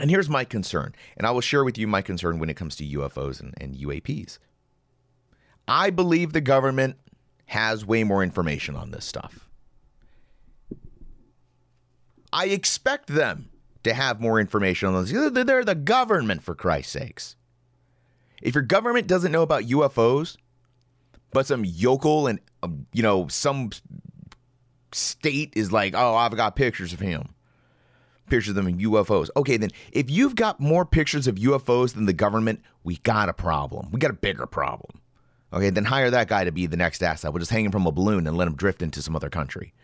And 0.00 0.10
here's 0.10 0.28
my 0.28 0.44
concern, 0.44 0.94
and 1.16 1.26
I 1.26 1.30
will 1.32 1.42
share 1.42 1.64
with 1.64 1.76
you 1.76 1.86
my 1.86 2.00
concern 2.00 2.38
when 2.38 2.48
it 2.48 2.56
comes 2.56 2.76
to 2.76 2.84
UFOs 2.84 3.40
and, 3.40 3.54
and 3.60 3.76
UAPs. 3.76 4.38
I 5.68 5.90
believe 5.90 6.32
the 6.32 6.40
government 6.40 6.96
has 7.46 7.84
way 7.84 8.02
more 8.02 8.22
information 8.22 8.74
on 8.74 8.90
this 8.90 9.04
stuff. 9.04 9.48
I 12.32 12.46
expect 12.46 13.08
them 13.08 13.50
to 13.84 13.94
have 13.94 14.20
more 14.20 14.40
information 14.40 14.88
on 14.88 15.04
this. 15.04 15.12
They're 15.12 15.64
the 15.64 15.74
government, 15.74 16.42
for 16.42 16.54
Christ's 16.54 16.92
sakes. 16.92 17.36
If 18.40 18.54
your 18.54 18.62
government 18.62 19.06
doesn't 19.06 19.32
know 19.32 19.42
about 19.42 19.64
UFOs, 19.64 20.36
but 21.32 21.46
some 21.46 21.64
yokel 21.64 22.26
and, 22.26 22.40
um, 22.62 22.86
you 22.92 23.02
know, 23.02 23.28
some 23.28 23.70
state 24.92 25.52
is 25.56 25.72
like, 25.72 25.94
oh, 25.96 26.14
I've 26.14 26.36
got 26.36 26.56
pictures 26.56 26.92
of 26.92 27.00
him, 27.00 27.28
pictures 28.28 28.50
of 28.50 28.54
them 28.56 28.68
in 28.68 28.78
UFOs. 28.78 29.30
Okay, 29.36 29.56
then 29.56 29.70
if 29.92 30.10
you've 30.10 30.34
got 30.34 30.60
more 30.60 30.84
pictures 30.84 31.26
of 31.26 31.36
UFOs 31.36 31.94
than 31.94 32.06
the 32.06 32.12
government, 32.12 32.60
we 32.84 32.96
got 32.98 33.28
a 33.28 33.32
problem. 33.32 33.90
We 33.90 33.98
got 33.98 34.10
a 34.10 34.14
bigger 34.14 34.46
problem. 34.46 35.00
Okay, 35.52 35.70
then 35.70 35.84
hire 35.84 36.10
that 36.10 36.28
guy 36.28 36.44
to 36.44 36.52
be 36.52 36.66
the 36.66 36.76
next 36.76 37.02
asset. 37.02 37.32
We'll 37.32 37.40
just 37.40 37.50
hang 37.50 37.64
him 37.64 37.72
from 37.72 37.86
a 37.86 37.92
balloon 37.92 38.26
and 38.26 38.36
let 38.36 38.48
him 38.48 38.56
drift 38.56 38.82
into 38.82 39.02
some 39.02 39.14
other 39.14 39.30
country. 39.30 39.74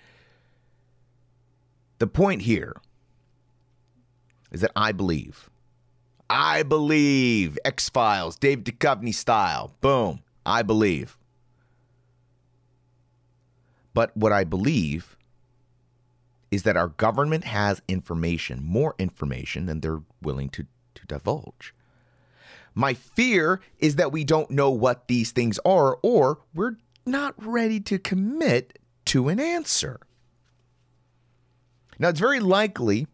The 1.99 2.07
point 2.07 2.43
here 2.43 2.75
is 4.51 4.61
that 4.61 4.73
I 4.75 4.93
believe, 4.93 5.51
I 6.31 6.63
believe 6.63 7.59
X 7.65 7.89
Files, 7.89 8.37
Dave 8.37 8.65
Duchovny 8.65 9.15
style. 9.15 9.75
Boom. 9.81 10.21
I 10.45 10.63
believe. 10.63 11.19
But 13.95 14.17
what 14.17 14.33
I 14.33 14.45
believe 14.45 15.17
is 16.51 16.63
that 16.63 16.77
our 16.77 16.89
government 16.89 17.45
has 17.45 17.83
information, 17.89 18.63
more 18.63 18.95
information 18.99 19.67
than 19.67 19.81
they're 19.81 20.03
willing 20.23 20.49
to, 20.51 20.67
to 20.95 21.07
divulge. 21.07 21.75
My 22.75 22.95
fear 22.95 23.61
is 23.79 23.97
that 23.97 24.13
we 24.13 24.25
don't 24.25 24.51
know 24.51 24.71
what 24.71 25.09
these 25.09 25.33
things 25.33 25.59
are, 25.65 25.99
or 26.03 26.39
we're 26.55 26.77
not 27.05 27.35
ready 27.45 27.81
to 27.81 27.99
commit 27.99 28.79
to 29.07 29.29
an 29.29 29.41
answer. 29.41 30.01
Now, 31.99 32.11
it's 32.11 32.21
very 32.21 32.41
likely 32.41 33.09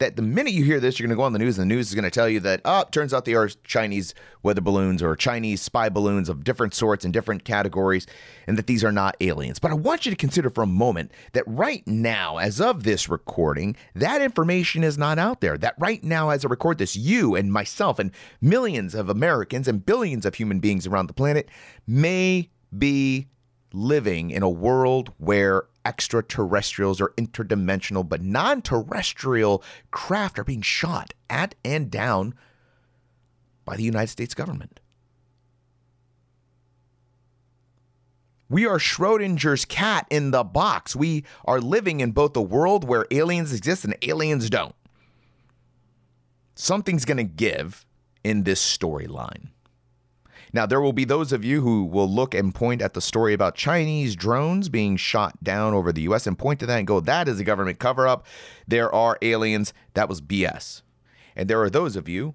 that 0.00 0.16
the 0.16 0.22
minute 0.22 0.52
you 0.52 0.64
hear 0.64 0.80
this, 0.80 0.98
you're 0.98 1.06
going 1.06 1.16
to 1.16 1.20
go 1.20 1.24
on 1.24 1.32
the 1.32 1.38
news, 1.38 1.58
and 1.58 1.70
the 1.70 1.74
news 1.74 1.88
is 1.88 1.94
going 1.94 2.04
to 2.04 2.10
tell 2.10 2.28
you 2.28 2.40
that, 2.40 2.60
oh, 2.64 2.84
turns 2.90 3.14
out 3.14 3.24
they 3.26 3.34
are 3.34 3.48
Chinese 3.64 4.14
weather 4.42 4.60
balloons 4.60 5.02
or 5.02 5.14
Chinese 5.14 5.62
spy 5.62 5.88
balloons 5.88 6.28
of 6.28 6.42
different 6.42 6.74
sorts 6.74 7.04
and 7.04 7.14
different 7.14 7.44
categories, 7.44 8.06
and 8.46 8.58
that 8.58 8.66
these 8.66 8.82
are 8.82 8.90
not 8.90 9.16
aliens. 9.20 9.58
But 9.58 9.70
I 9.70 9.74
want 9.74 10.06
you 10.06 10.10
to 10.10 10.16
consider 10.16 10.50
for 10.50 10.62
a 10.62 10.66
moment 10.66 11.12
that 11.32 11.44
right 11.46 11.86
now, 11.86 12.38
as 12.38 12.60
of 12.60 12.82
this 12.82 13.08
recording, 13.08 13.76
that 13.94 14.20
information 14.20 14.82
is 14.82 14.98
not 14.98 15.18
out 15.18 15.40
there. 15.40 15.56
That 15.56 15.74
right 15.78 16.02
now, 16.02 16.30
as 16.30 16.44
I 16.44 16.48
record 16.48 16.78
this, 16.78 16.96
you 16.96 17.36
and 17.36 17.52
myself 17.52 17.98
and 17.98 18.10
millions 18.40 18.94
of 18.94 19.08
Americans 19.08 19.68
and 19.68 19.84
billions 19.84 20.26
of 20.26 20.34
human 20.34 20.60
beings 20.60 20.86
around 20.86 21.06
the 21.06 21.12
planet 21.12 21.48
may 21.86 22.48
be 22.76 23.28
living 23.72 24.30
in 24.30 24.42
a 24.42 24.50
world 24.50 25.12
where 25.18 25.64
extraterrestrials 25.84 27.00
or 27.00 27.10
interdimensional, 27.16 28.08
but 28.08 28.22
non 28.22 28.62
terrestrial 28.62 29.62
craft 29.90 30.38
are 30.38 30.44
being 30.44 30.62
shot 30.62 31.14
at 31.28 31.54
and 31.64 31.90
down 31.90 32.34
by 33.64 33.76
the 33.76 33.82
United 33.82 34.08
States 34.08 34.34
government. 34.34 34.80
We 38.48 38.66
are 38.66 38.78
Schrodinger's 38.78 39.64
cat 39.64 40.06
in 40.10 40.32
the 40.32 40.42
box. 40.42 40.96
We 40.96 41.24
are 41.44 41.60
living 41.60 42.00
in 42.00 42.10
both 42.10 42.36
a 42.36 42.42
world 42.42 42.82
where 42.82 43.06
aliens 43.12 43.52
exist 43.52 43.84
and 43.84 43.96
aliens 44.02 44.50
don't. 44.50 44.74
Something's 46.56 47.04
going 47.04 47.18
to 47.18 47.24
give 47.24 47.86
in 48.24 48.42
this 48.42 48.60
storyline. 48.60 49.50
Now, 50.52 50.66
there 50.66 50.80
will 50.80 50.92
be 50.92 51.04
those 51.04 51.32
of 51.32 51.44
you 51.44 51.60
who 51.60 51.84
will 51.84 52.08
look 52.08 52.34
and 52.34 52.54
point 52.54 52.82
at 52.82 52.94
the 52.94 53.00
story 53.00 53.32
about 53.34 53.54
Chinese 53.54 54.16
drones 54.16 54.68
being 54.68 54.96
shot 54.96 55.42
down 55.44 55.74
over 55.74 55.92
the 55.92 56.02
US 56.02 56.26
and 56.26 56.38
point 56.38 56.60
to 56.60 56.66
that 56.66 56.78
and 56.78 56.86
go, 56.86 57.00
that 57.00 57.28
is 57.28 57.38
a 57.38 57.44
government 57.44 57.78
cover 57.78 58.08
up. 58.08 58.26
There 58.66 58.92
are 58.92 59.18
aliens. 59.22 59.72
That 59.94 60.08
was 60.08 60.20
BS. 60.20 60.82
And 61.36 61.48
there 61.48 61.62
are 61.62 61.70
those 61.70 61.94
of 61.94 62.08
you 62.08 62.34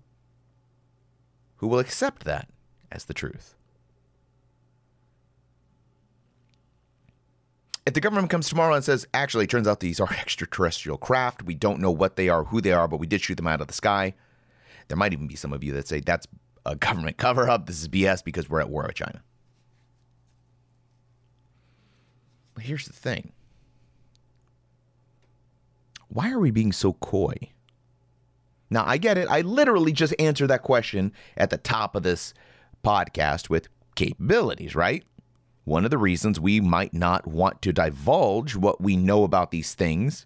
who 1.57 1.67
will 1.67 1.79
accept 1.79 2.24
that 2.24 2.50
as 2.91 3.05
the 3.05 3.13
truth. 3.13 3.55
If 7.86 7.93
the 7.93 8.01
government 8.01 8.31
comes 8.31 8.50
tomorrow 8.50 8.74
and 8.74 8.84
says, 8.84 9.05
actually, 9.13 9.43
it 9.43 9.50
turns 9.50 9.67
out 9.67 9.79
these 9.79 10.00
are 10.00 10.12
extraterrestrial 10.19 10.98
craft, 10.98 11.43
we 11.43 11.53
don't 11.53 11.81
know 11.81 11.91
what 11.91 12.15
they 12.15 12.29
are, 12.29 12.45
who 12.45 12.62
they 12.62 12.72
are, 12.72 12.88
but 12.88 13.00
we 13.00 13.07
did 13.07 13.22
shoot 13.22 13.36
them 13.36 13.48
out 13.48 13.62
of 13.62 13.67
the 13.67 13.74
sky, 13.74 14.13
there 14.88 14.98
might 14.98 15.13
even 15.13 15.27
be 15.27 15.36
some 15.36 15.53
of 15.53 15.63
you 15.63 15.74
that 15.74 15.88
say 15.88 16.00
that's 16.00 16.27
a 16.65 16.75
government 16.75 17.17
cover 17.17 17.50
up. 17.50 17.65
This 17.65 17.81
is 17.81 17.88
BS 17.88 18.24
because 18.24 18.50
we're 18.50 18.62
at 18.62 18.69
war 18.69 18.84
with 18.88 18.95
China. 18.95 19.22
But 22.53 22.63
here's 22.63 22.86
the 22.86 22.93
thing 22.93 23.31
why 26.07 26.31
are 26.31 26.39
we 26.39 26.51
being 26.51 26.72
so 26.72 26.93
coy? 26.93 27.36
Now, 28.69 28.84
I 28.86 28.98
get 28.98 29.17
it. 29.17 29.27
I 29.29 29.41
literally 29.41 29.91
just 29.91 30.15
answered 30.17 30.48
that 30.48 30.63
question 30.63 31.12
at 31.38 31.50
the 31.50 31.57
top 31.57 31.95
of 31.95 32.03
this 32.03 32.34
podcast 32.84 33.50
with 33.50 33.67
capabilities, 33.95 34.75
right? 34.75 35.03
One 35.65 35.84
of 35.84 35.91
the 35.91 35.98
reasons 35.98 36.39
we 36.39 36.62
might 36.62 36.93
not 36.93 37.27
want 37.27 37.62
to 37.63 37.74
divulge 37.74 38.55
what 38.55 38.81
we 38.81 38.95
know 38.95 39.24
about 39.24 39.51
these 39.51 39.74
things 39.74 40.25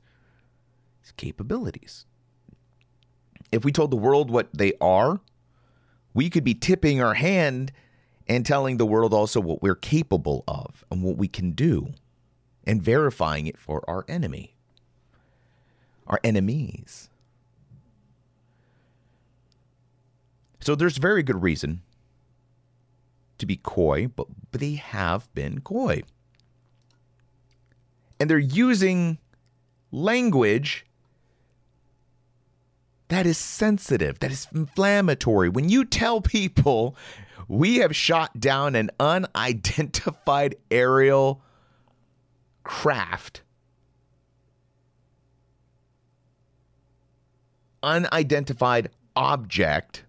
is 1.03 1.11
capabilities. 1.13 2.05
If 3.51 3.65
we 3.65 3.71
told 3.71 3.91
the 3.91 3.97
world 3.97 4.29
what 4.29 4.49
they 4.53 4.73
are, 4.79 5.21
we 6.19 6.29
could 6.29 6.43
be 6.43 6.53
tipping 6.53 7.01
our 7.01 7.13
hand 7.13 7.71
and 8.27 8.45
telling 8.45 8.75
the 8.75 8.85
world 8.85 9.13
also 9.13 9.39
what 9.39 9.61
we're 9.61 9.73
capable 9.73 10.43
of 10.49 10.83
and 10.91 11.01
what 11.01 11.15
we 11.15 11.29
can 11.29 11.51
do 11.51 11.93
and 12.65 12.83
verifying 12.83 13.47
it 13.47 13.57
for 13.57 13.89
our 13.89 14.03
enemy, 14.09 14.53
our 16.07 16.19
enemies. 16.21 17.09
So 20.59 20.75
there's 20.75 20.97
very 20.97 21.23
good 21.23 21.41
reason 21.41 21.83
to 23.37 23.45
be 23.45 23.55
coy, 23.55 24.09
but, 24.13 24.27
but 24.51 24.59
they 24.59 24.73
have 24.73 25.33
been 25.33 25.61
coy. 25.61 26.01
And 28.19 28.29
they're 28.29 28.39
using 28.39 29.19
language 29.93 30.85
that 33.09 33.25
is 33.25 33.37
sensitive, 33.37 34.19
that 34.19 34.31
is 34.31 34.47
inflammatory. 34.53 35.49
When 35.49 35.67
you 35.67 35.83
tell 35.83 36.21
people 36.21 36.95
we 37.47 37.77
have 37.77 37.95
shot 37.95 38.39
down 38.39 38.75
an 38.75 38.91
unidentified 38.99 40.55
aerial 40.71 41.41
craft, 42.63 43.41
unidentified 47.81 48.89
object, 49.15 50.05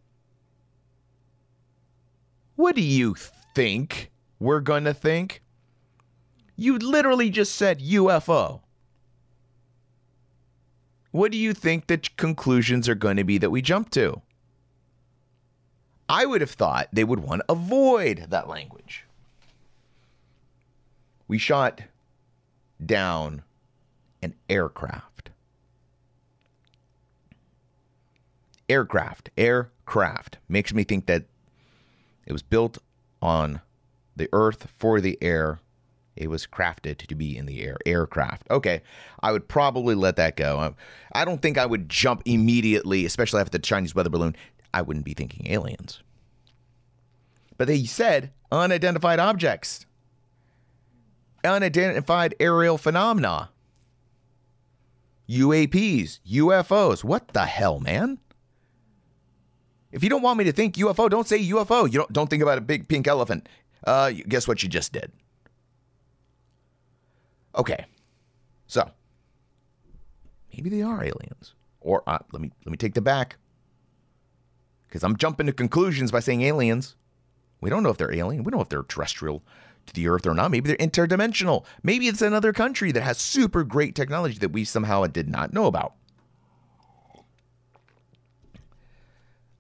what 2.57 2.77
do 2.77 2.83
you 2.83 3.17
think 3.55 4.11
we're 4.39 4.61
going 4.61 4.85
to 4.85 4.93
think? 4.95 5.43
You 6.57 6.77
literally 6.77 7.31
just 7.31 7.55
said 7.55 7.81
UFO. 7.81 8.61
What 11.11 11.33
do 11.33 11.39
you 11.39 11.53
think 11.53 11.87
the 11.87 11.99
conclusions 12.17 12.89
are 12.89 12.95
going 12.95 13.17
to 13.17 13.25
be 13.25 13.39
that 13.39 13.51
we 13.51 13.63
jump 13.63 13.91
to? 13.91 14.23
I 16.09 16.27
would 16.27 16.41
have 16.41 16.51
thought 16.51 16.89
they 16.93 17.05
would 17.05 17.21
want 17.21 17.43
to 17.43 17.53
avoid 17.53 18.27
that 18.31 18.49
language. 18.49 19.05
We 21.29 21.39
shot 21.39 21.83
down 22.85 23.43
an 24.23 24.35
aircraft. 24.49 25.31
Aircraft, 28.69 29.31
aircraft 29.37 30.39
makes 30.49 30.73
me 30.73 30.85
think 30.85 31.07
that 31.07 31.25
it 32.27 32.33
was 32.33 32.43
built 32.43 32.79
on 33.21 33.61
the 34.17 34.29
earth 34.33 34.69
for 34.77 35.01
the 35.01 35.19
air 35.21 35.61
it 36.17 36.29
was 36.29 36.47
crafted 36.47 36.99
to 37.07 37.15
be 37.15 37.37
in 37.37 37.47
the 37.47 37.63
air, 37.63 37.77
aircraft. 37.87 38.47
Okay, 38.51 38.83
I 39.23 39.33
would 39.33 39.49
probably 39.49 39.95
let 39.95 40.17
that 40.17 40.37
go. 40.37 40.75
I 41.13 41.25
don't 41.25 41.41
think 41.41 41.57
I 41.57 41.67
would 41.67 41.89
jump 41.89 42.23
immediately, 42.25 43.05
especially 43.05 43.41
after 43.41 43.53
the 43.53 43.59
Chinese 43.59 43.95
weather 43.95 44.11
balloon. 44.11 44.37
I 44.75 44.83
wouldn't 44.83 45.05
be 45.05 45.15
thinking 45.15 45.47
aliens. 45.51 46.03
But 47.57 47.69
they 47.69 47.85
said 47.85 48.33
unidentified 48.51 49.19
objects, 49.19 49.87
unidentified 51.45 52.35
aerial 52.41 52.79
phenomena, 52.79 53.51
UAPs, 55.29 56.21
UFOs. 56.29 57.05
What 57.05 57.29
the 57.29 57.47
hell, 57.47 57.79
man? 57.79 58.19
If 59.93 60.05
you 60.05 60.11
don't 60.11 60.23
want 60.23 60.39
me 60.39 60.45
to 60.45 60.53
think 60.53 60.77
UFO, 60.77 61.11
don't 61.11 61.27
say 61.27 61.39
UFO. 61.51 61.85
You 61.91 61.99
don't 61.99 62.13
don't 62.13 62.31
think 62.31 62.43
about 62.43 62.59
a 62.59 62.63
big 62.63 62.89
pink 62.89 63.07
elephant. 63.07 63.49
Uh, 63.85 64.13
guess 64.29 64.47
what 64.47 64.63
you 64.63 64.69
just 64.69 64.93
did? 64.93 65.11
Okay, 67.57 67.87
so 68.67 68.91
maybe 70.55 70.71
they 70.71 70.83
are 70.83 71.03
aliens, 71.03 71.55
or 71.81 72.03
uh, 72.07 72.19
let 72.33 72.41
me 72.41 72.51
let 72.65 72.71
me 72.71 72.77
take 72.77 72.95
that 72.95 73.01
back 73.01 73.37
because 74.87 75.03
I'm 75.03 75.17
jumping 75.17 75.47
to 75.47 75.53
conclusions 75.53 76.13
by 76.13 76.21
saying 76.21 76.43
aliens. 76.43 76.97
We 77.61 77.71
don't 77.71 77.83
know 77.83 77.91
if 77.91 77.99
they're 77.99 78.15
alien. 78.15 78.45
We 78.45 78.51
don't 78.51 78.59
know 78.59 78.63
if 78.63 78.69
they're 78.69 78.83
terrestrial 78.83 79.43
to 79.87 79.95
the 79.95 80.09
Earth 80.09 80.27
or 80.27 80.35
not. 80.35 80.51
Maybe 80.51 80.69
they're 80.69 80.89
interdimensional. 80.89 81.65
Maybe 81.83 82.09
it's 82.09 82.23
another 82.23 82.53
country 82.53 82.93
that 82.93 83.03
has 83.03 83.19
super 83.19 83.65
great 83.65 83.95
technology 83.95 84.39
that 84.39 84.53
we 84.53 84.65
somehow 84.65 85.07
did 85.07 85.29
not 85.29 85.53
know 85.53 85.67
about. 85.67 85.95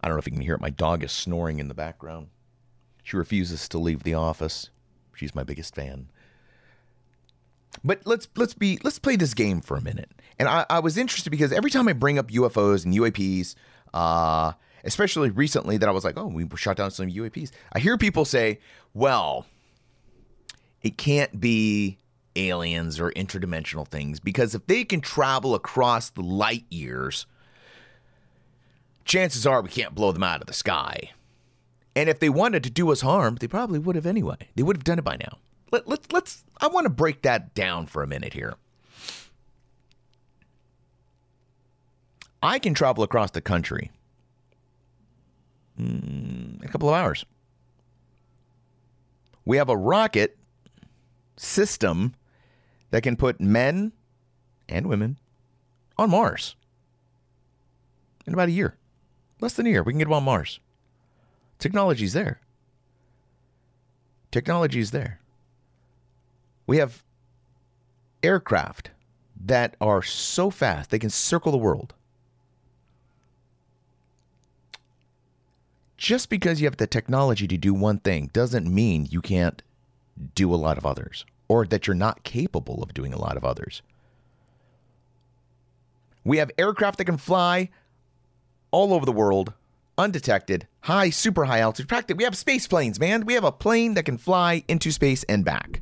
I 0.01 0.09
don't 0.09 0.17
know 0.17 0.21
if 0.21 0.27
you 0.27 0.33
can 0.33 0.41
hear 0.41 0.55
it. 0.55 0.61
My 0.61 0.71
dog 0.71 1.05
is 1.05 1.13
snoring 1.13 1.59
in 1.59 1.69
the 1.69 1.75
background. 1.75 2.29
She 3.03 3.17
refuses 3.17 3.69
to 3.69 3.79
leave 3.79 4.03
the 4.03 4.15
office. 4.15 4.71
She's 5.15 5.35
my 5.35 5.45
biggest 5.45 5.75
fan. 5.75 6.09
But 7.85 8.03
let's 8.05 8.29
let's 8.37 8.55
be 8.55 8.79
let's 8.83 8.99
play 8.99 9.17
this 9.17 9.35
game 9.35 9.61
for 9.61 9.77
a 9.77 9.81
minute. 9.81 10.11
And 10.39 10.49
I, 10.49 10.67
I 10.69 10.81
was 10.81 10.97
interested 10.97 11.31
because 11.31 11.53
every 11.53 11.71
time 11.71 11.89
I 11.89 11.93
bring 11.93 12.19
up 12.19 12.29
UFOs 12.29 12.85
and 12.85 12.95
UAPs, 12.95 13.55
uh, 13.93 14.53
especially 14.85 15.31
recently, 15.31 15.77
that 15.77 15.89
I 15.89 15.93
was 15.93 16.05
like, 16.05 16.17
oh, 16.17 16.27
we 16.27 16.47
shot 16.57 16.77
down 16.77 16.91
some 16.91 17.11
UAPs. 17.11 17.51
I 17.73 17.79
hear 17.79 17.99
people 17.99 18.25
say, 18.25 18.59
well, 18.95 19.47
it 20.83 20.97
can't 20.97 21.41
be 21.41 21.99
aliens 22.37 23.01
or 23.01 23.11
interdimensional 23.13 23.87
things 23.87 24.21
because 24.21 24.55
if 24.55 24.67
they 24.67 24.85
can 24.85 25.01
travel 25.01 25.55
across 25.55 26.11
the 26.11 26.23
light 26.23 26.65
years, 26.71 27.27
chances 29.05 29.47
are 29.47 29.61
we 29.61 29.69
can't 29.69 29.95
blow 29.95 30.13
them 30.13 30.23
out 30.23 30.41
of 30.41 30.47
the 30.47 30.53
sky. 30.53 31.11
And 31.95 32.09
if 32.09 32.19
they 32.19 32.29
wanted 32.29 32.63
to 32.65 32.71
do 32.71 32.91
us 32.93 33.01
harm, 33.01 33.37
they 33.37 33.49
probably 33.49 33.79
would 33.79 33.97
have 33.97 34.07
anyway. 34.07 34.37
They 34.55 34.63
would 34.63 34.77
have 34.77 34.85
done 34.85 34.99
it 34.99 35.05
by 35.05 35.17
now 35.17 35.39
let, 35.71 35.89
let, 35.89 36.13
let's, 36.13 36.45
I 36.61 36.69
want 36.69 36.85
to 36.85 36.91
break 36.91 37.23
that 37.23 37.55
down 37.55 37.87
for 37.87 38.03
a 38.03 38.07
minute 38.07 38.33
here. 38.33 38.55
I 42.43 42.59
can 42.59 42.75
travel 42.75 43.05
across 43.05 43.31
the 43.33 43.41
country 43.41 43.91
in 45.79 46.61
a 46.65 46.69
couple 46.69 46.89
of 46.89 46.95
hours. 46.95 47.25
We 49.45 49.57
have 49.59 49.69
a 49.69 49.77
rocket 49.77 50.39
system 51.37 52.15
that 52.91 53.03
can 53.03 53.17
put 53.17 53.41
men 53.41 53.93
and 54.69 54.87
women 54.87 55.19
on 55.99 56.11
Mars 56.11 56.57
in 58.27 58.33
about 58.33 58.49
a 58.49 58.53
year. 58.53 58.77
Less 59.41 59.55
than 59.55 59.67
a 59.67 59.71
year. 59.71 59.83
We 59.83 59.93
can 59.93 59.99
get 59.99 60.05
them 60.05 60.15
on 60.15 60.25
Mars. 60.25 60.61
Technology's 61.59 62.13
there. 62.13 62.41
Technology's 64.31 64.91
there. 64.91 65.21
We 66.71 66.77
have 66.77 67.03
aircraft 68.23 68.93
that 69.45 69.75
are 69.81 70.05
so 70.05 70.51
fast 70.51 70.91
they 70.91 71.01
can 71.01 71.11
circle 71.11 71.51
the 71.51 71.59
world. 71.59 71.95
Just 75.97 76.31
because 76.31 76.61
you 76.61 76.69
have 76.69 76.77
the 76.77 76.87
technology 76.87 77.49
to 77.49 77.59
do 77.59 77.75
one 77.75 77.99
thing 77.99 78.31
doesn't 78.33 78.73
mean 78.73 79.09
you 79.11 79.21
can't 79.21 79.65
do 80.37 80.55
a 80.55 80.63
lot 80.65 80.79
of 80.79 80.87
others. 80.87 81.25
or 81.49 81.67
that 81.67 81.89
you're 81.89 81.97
not 81.97 82.23
capable 82.23 82.81
of 82.85 82.95
doing 82.95 83.13
a 83.13 83.19
lot 83.19 83.37
of 83.37 83.45
others. 83.45 83.83
We 86.23 86.37
have 86.37 86.53
aircraft 86.57 86.99
that 86.99 87.07
can 87.07 87.17
fly 87.17 87.71
all 88.71 88.95
over 88.95 89.05
the 89.05 89.11
world, 89.11 89.55
undetected, 89.99 90.69
high, 90.83 91.11
super 91.11 91.47
high 91.47 91.59
altitude. 91.59 91.89
Practically, 91.89 92.19
we 92.19 92.25
have 92.25 92.37
space 92.37 92.69
planes, 92.69 93.01
man. 93.01 93.27
We 93.27 93.35
have 93.35 93.43
a 93.43 93.51
plane 93.51 93.95
that 93.95 94.05
can 94.05 94.19
fly 94.19 94.63
into 94.69 94.93
space 94.93 95.25
and 95.25 95.45
back. 95.45 95.81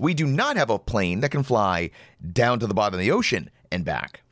We 0.00 0.14
do 0.14 0.24
not 0.24 0.56
have 0.56 0.70
a 0.70 0.78
plane 0.78 1.20
that 1.20 1.30
can 1.30 1.42
fly 1.42 1.90
down 2.32 2.58
to 2.60 2.66
the 2.66 2.72
bottom 2.72 2.98
of 2.98 3.04
the 3.04 3.10
ocean 3.10 3.50
and 3.70 3.84
back. 3.84 4.22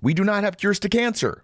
We 0.00 0.14
do 0.14 0.22
not 0.22 0.44
have 0.44 0.56
cures 0.56 0.78
to 0.78 0.88
cancer. 0.88 1.42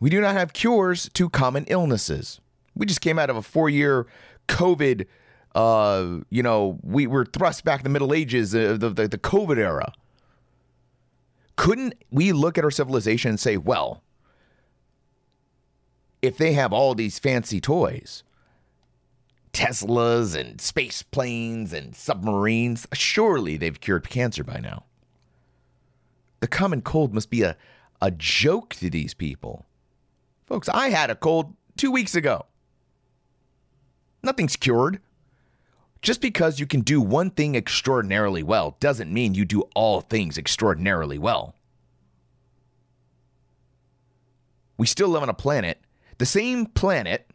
We 0.00 0.10
do 0.10 0.20
not 0.20 0.34
have 0.34 0.52
cures 0.52 1.08
to 1.10 1.30
common 1.30 1.64
illnesses. 1.68 2.40
We 2.74 2.86
just 2.86 3.00
came 3.00 3.20
out 3.20 3.30
of 3.30 3.36
a 3.36 3.42
four 3.42 3.70
year 3.70 4.08
COVID, 4.48 5.06
uh, 5.54 6.18
you 6.28 6.42
know, 6.42 6.80
we 6.82 7.06
were 7.06 7.24
thrust 7.24 7.64
back 7.64 7.78
in 7.78 7.84
the 7.84 7.90
Middle 7.90 8.12
Ages, 8.12 8.52
uh, 8.52 8.76
the, 8.80 8.90
the, 8.90 9.06
the 9.06 9.18
COVID 9.18 9.58
era. 9.58 9.92
Couldn't 11.54 11.94
we 12.10 12.32
look 12.32 12.58
at 12.58 12.64
our 12.64 12.72
civilization 12.72 13.28
and 13.28 13.38
say, 13.38 13.56
well, 13.56 14.02
if 16.20 16.36
they 16.36 16.54
have 16.54 16.72
all 16.72 16.96
these 16.96 17.20
fancy 17.20 17.60
toys, 17.60 18.24
Teslas 19.52 20.36
and 20.36 20.60
space 20.60 21.02
planes 21.02 21.72
and 21.72 21.94
submarines, 21.94 22.86
surely 22.92 23.56
they've 23.56 23.80
cured 23.80 24.08
cancer 24.08 24.44
by 24.44 24.60
now. 24.60 24.84
The 26.40 26.48
common 26.48 26.82
cold 26.82 27.12
must 27.12 27.30
be 27.30 27.42
a, 27.42 27.56
a 28.00 28.10
joke 28.10 28.74
to 28.76 28.88
these 28.88 29.14
people. 29.14 29.66
Folks, 30.46 30.68
I 30.68 30.88
had 30.88 31.10
a 31.10 31.14
cold 31.14 31.54
two 31.76 31.90
weeks 31.90 32.14
ago. 32.14 32.46
Nothing's 34.22 34.56
cured. 34.56 35.00
Just 36.02 36.20
because 36.20 36.58
you 36.58 36.66
can 36.66 36.80
do 36.80 37.00
one 37.00 37.30
thing 37.30 37.54
extraordinarily 37.54 38.42
well 38.42 38.76
doesn't 38.80 39.12
mean 39.12 39.34
you 39.34 39.44
do 39.44 39.62
all 39.74 40.00
things 40.00 40.38
extraordinarily 40.38 41.18
well. 41.18 41.54
We 44.78 44.86
still 44.86 45.08
live 45.08 45.22
on 45.22 45.28
a 45.28 45.34
planet, 45.34 45.78
the 46.16 46.24
same 46.24 46.64
planet, 46.64 47.29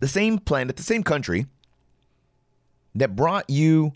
the 0.00 0.08
same 0.08 0.38
planet, 0.38 0.76
the 0.76 0.82
same 0.82 1.02
country 1.02 1.46
that 2.94 3.16
brought 3.16 3.48
you 3.48 3.92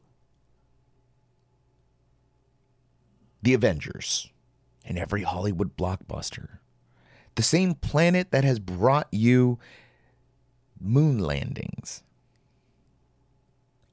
the 3.43 3.55
Avengers 3.55 4.29
and 4.85 4.99
every 4.99 5.23
Hollywood 5.23 5.77
blockbuster. 5.77 6.59
The 7.37 7.43
same 7.43 7.75
planet 7.75 8.31
that 8.33 8.45
has 8.45 8.59
brought 8.59 9.09
you 9.11 9.59
moon 10.81 11.19
landings 11.19 12.03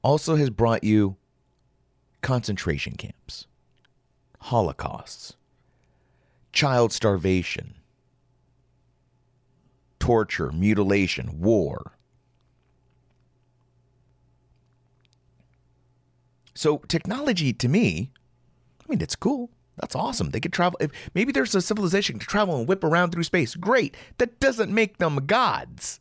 also 0.02 0.36
has 0.36 0.50
brought 0.50 0.84
you 0.84 1.16
concentration 2.22 2.94
camps, 2.94 3.46
holocausts, 4.40 5.36
child 6.52 6.92
starvation, 6.92 7.74
torture, 9.98 10.50
mutilation, 10.52 11.40
war. 11.40 11.92
So, 16.58 16.78
technology 16.88 17.52
to 17.52 17.68
me, 17.68 18.10
I 18.80 18.84
mean, 18.88 19.00
it's 19.00 19.14
cool. 19.14 19.48
That's 19.76 19.94
awesome. 19.94 20.30
They 20.30 20.40
could 20.40 20.52
travel. 20.52 20.76
If 20.80 20.90
maybe 21.14 21.30
there's 21.30 21.54
a 21.54 21.62
civilization 21.62 22.18
to 22.18 22.26
travel 22.26 22.58
and 22.58 22.66
whip 22.66 22.82
around 22.82 23.12
through 23.12 23.22
space. 23.22 23.54
Great. 23.54 23.96
That 24.16 24.40
doesn't 24.40 24.74
make 24.74 24.98
them 24.98 25.24
gods. 25.26 26.00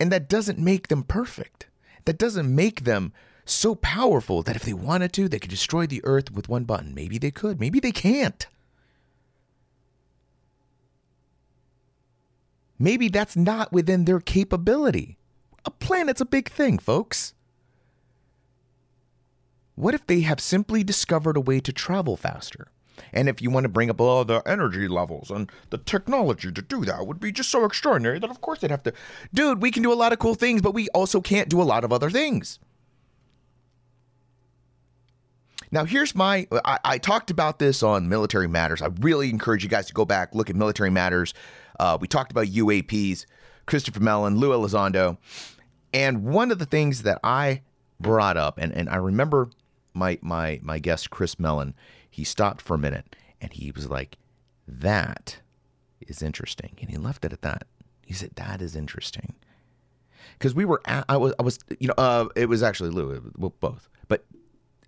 And 0.00 0.10
that 0.10 0.28
doesn't 0.28 0.58
make 0.58 0.88
them 0.88 1.04
perfect. 1.04 1.68
That 2.04 2.18
doesn't 2.18 2.52
make 2.52 2.82
them 2.82 3.12
so 3.44 3.76
powerful 3.76 4.42
that 4.42 4.56
if 4.56 4.64
they 4.64 4.74
wanted 4.74 5.12
to, 5.12 5.28
they 5.28 5.38
could 5.38 5.50
destroy 5.50 5.86
the 5.86 6.00
earth 6.02 6.32
with 6.32 6.48
one 6.48 6.64
button. 6.64 6.92
Maybe 6.92 7.16
they 7.16 7.30
could. 7.30 7.60
Maybe 7.60 7.78
they 7.78 7.92
can't. 7.92 8.48
Maybe 12.76 13.08
that's 13.08 13.36
not 13.36 13.72
within 13.72 14.04
their 14.04 14.18
capability. 14.18 15.16
A 15.64 15.70
planet's 15.70 16.20
a 16.20 16.24
big 16.24 16.50
thing, 16.50 16.80
folks. 16.80 17.34
What 19.82 19.94
if 19.94 20.06
they 20.06 20.20
have 20.20 20.38
simply 20.38 20.84
discovered 20.84 21.36
a 21.36 21.40
way 21.40 21.58
to 21.58 21.72
travel 21.72 22.16
faster? 22.16 22.68
And 23.12 23.28
if 23.28 23.42
you 23.42 23.50
want 23.50 23.64
to 23.64 23.68
bring 23.68 23.90
up 23.90 24.00
all 24.00 24.24
the 24.24 24.40
energy 24.46 24.86
levels 24.86 25.28
and 25.28 25.50
the 25.70 25.78
technology 25.78 26.52
to 26.52 26.62
do 26.62 26.84
that 26.84 27.04
would 27.04 27.18
be 27.18 27.32
just 27.32 27.50
so 27.50 27.64
extraordinary 27.64 28.20
that 28.20 28.30
of 28.30 28.40
course 28.40 28.60
they'd 28.60 28.70
have 28.70 28.84
to. 28.84 28.92
Dude, 29.34 29.60
we 29.60 29.72
can 29.72 29.82
do 29.82 29.92
a 29.92 29.94
lot 29.94 30.12
of 30.12 30.20
cool 30.20 30.36
things, 30.36 30.62
but 30.62 30.72
we 30.72 30.88
also 30.90 31.20
can't 31.20 31.48
do 31.48 31.60
a 31.60 31.64
lot 31.64 31.82
of 31.82 31.92
other 31.92 32.10
things. 32.10 32.60
Now, 35.72 35.84
here's 35.84 36.14
my. 36.14 36.46
I, 36.64 36.78
I, 36.84 36.98
talked 36.98 37.32
about 37.32 37.58
this 37.58 37.82
on 37.82 38.08
Military 38.08 38.46
Matters. 38.46 38.82
I 38.82 38.90
really 39.00 39.30
encourage 39.30 39.64
you 39.64 39.68
guys 39.68 39.86
to 39.86 39.94
go 39.94 40.04
back, 40.04 40.32
look 40.32 40.48
at 40.48 40.54
Military 40.54 40.90
Matters. 40.90 41.34
Uh, 41.80 41.98
we 42.00 42.06
talked 42.06 42.30
about 42.30 42.46
UAPs, 42.46 43.26
Christopher 43.66 43.98
Mellon, 43.98 44.36
Lou 44.36 44.50
Elizondo. 44.50 45.18
And 45.92 46.22
one 46.22 46.52
of 46.52 46.60
the 46.60 46.66
things 46.66 47.02
that 47.02 47.18
I 47.24 47.62
brought 47.98 48.36
up, 48.36 48.58
and, 48.58 48.72
and 48.72 48.88
I 48.88 48.96
remember 48.96 49.50
my 49.94 50.18
my 50.22 50.60
my 50.62 50.78
guest 50.78 51.10
Chris 51.10 51.38
Mellon, 51.38 51.74
he 52.10 52.24
stopped 52.24 52.62
for 52.62 52.74
a 52.74 52.78
minute 52.78 53.14
and 53.40 53.52
he 53.52 53.70
was 53.70 53.88
like, 53.90 54.18
"That 54.66 55.40
is 56.00 56.22
interesting," 56.22 56.76
and 56.80 56.90
he 56.90 56.96
left 56.96 57.24
it 57.24 57.32
at 57.32 57.42
that. 57.42 57.66
He 58.06 58.14
said, 58.14 58.30
"That 58.36 58.62
is 58.62 58.76
interesting," 58.76 59.34
because 60.38 60.54
we 60.54 60.64
were 60.64 60.80
at, 60.86 61.04
I 61.08 61.16
was 61.16 61.34
I 61.38 61.42
was 61.42 61.58
you 61.80 61.88
know 61.88 61.94
uh, 61.98 62.28
it 62.36 62.48
was 62.48 62.62
actually 62.62 62.90
Lou, 62.90 63.32
well, 63.36 63.54
both, 63.60 63.88
but 64.08 64.24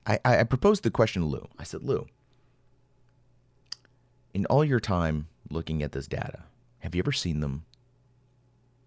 I 0.07 0.19
I 0.25 0.45
proposed 0.45 0.83
the 0.83 0.91
question 0.91 1.23
to 1.23 1.29
Lou. 1.29 1.49
I 1.59 1.65
said, 1.65 1.83
Lou, 1.83 2.07
in 4.33 4.47
all 4.47 4.65
your 4.65 4.81
time 4.81 5.29
looking 5.51 5.83
at 5.83 5.93
this 5.93 6.07
data, 6.07 6.45
have 6.81 6.95
you 6.95 7.01
ever 7.01 7.13
seen 7.13 7.41
them 7.41 7.65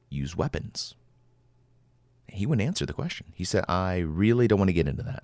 use 0.09 0.35
weapons? 0.35 0.95
He 2.27 2.45
wouldn't 2.45 2.67
answer 2.67 2.85
the 2.85 2.93
question. 2.93 3.27
He 3.33 3.45
said, 3.45 3.63
I 3.67 3.99
really 3.99 4.47
don't 4.47 4.59
want 4.59 4.69
to 4.69 4.73
get 4.73 4.87
into 4.87 5.03
that. 5.03 5.23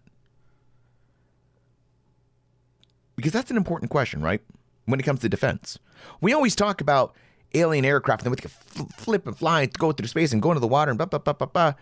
Because 3.15 3.31
that's 3.31 3.51
an 3.51 3.57
important 3.57 3.91
question, 3.91 4.21
right? 4.21 4.41
When 4.85 4.99
it 4.99 5.03
comes 5.03 5.21
to 5.21 5.29
defense. 5.29 5.79
We 6.21 6.33
always 6.33 6.55
talk 6.55 6.81
about 6.81 7.15
alien 7.53 7.85
aircraft 7.85 8.23
and 8.23 8.31
we 8.31 8.37
can 8.37 8.49
flip 8.49 9.27
and 9.27 9.37
fly 9.37 9.61
and 9.61 9.73
go 9.73 9.91
through 9.91 10.07
space 10.07 10.33
and 10.33 10.41
go 10.41 10.51
into 10.51 10.59
the 10.59 10.67
water 10.67 10.91
and 10.91 10.97
blah, 10.97 11.05
blah, 11.05 11.19
blah, 11.19 11.33
blah, 11.33 11.47
blah. 11.47 11.73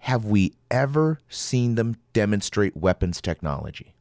Have 0.00 0.24
we 0.24 0.54
ever 0.70 1.20
seen 1.28 1.74
them 1.74 1.96
demonstrate 2.12 2.76
weapons 2.76 3.20
technology? 3.20 3.94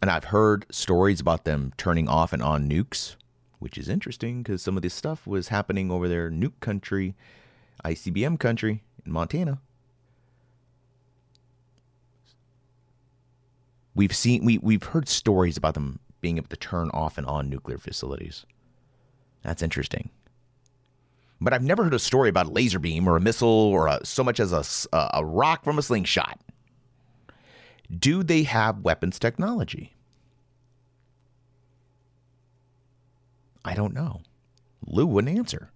And 0.00 0.10
I've 0.10 0.24
heard 0.24 0.66
stories 0.70 1.20
about 1.20 1.44
them 1.44 1.72
turning 1.76 2.08
off 2.08 2.32
and 2.32 2.42
on 2.42 2.68
nukes, 2.68 3.16
which 3.58 3.78
is 3.78 3.88
interesting 3.88 4.42
because 4.42 4.60
some 4.60 4.76
of 4.76 4.82
this 4.82 4.94
stuff 4.94 5.26
was 5.26 5.48
happening 5.48 5.90
over 5.90 6.08
there, 6.08 6.30
nuke 6.30 6.60
country, 6.60 7.14
ICBM 7.84 8.38
country 8.38 8.82
in 9.04 9.12
Montana. 9.12 9.60
We've 13.94 14.14
seen 14.14 14.44
we 14.44 14.58
we've 14.58 14.82
heard 14.82 15.08
stories 15.08 15.56
about 15.56 15.74
them 15.74 16.00
being 16.20 16.36
able 16.38 16.48
to 16.48 16.56
turn 16.56 16.90
off 16.92 17.18
and 17.18 17.26
on 17.26 17.48
nuclear 17.48 17.78
facilities. 17.78 18.46
That's 19.42 19.62
interesting. 19.62 20.10
But 21.40 21.52
I've 21.52 21.62
never 21.62 21.84
heard 21.84 21.94
a 21.94 21.98
story 21.98 22.28
about 22.28 22.46
a 22.46 22.50
laser 22.50 22.78
beam 22.78 23.06
or 23.06 23.16
a 23.16 23.20
missile 23.20 23.48
or 23.48 23.86
a, 23.86 24.00
so 24.04 24.24
much 24.24 24.40
as 24.40 24.52
a, 24.52 25.10
a 25.12 25.24
rock 25.24 25.62
from 25.64 25.78
a 25.78 25.82
slingshot. 25.82 26.40
Do 27.96 28.22
they 28.22 28.44
have 28.44 28.80
weapons 28.80 29.18
technology? 29.18 29.94
I 33.64 33.74
don't 33.74 33.92
know. 33.92 34.22
Lou 34.86 35.06
wouldn't 35.06 35.36
answer. 35.36 35.70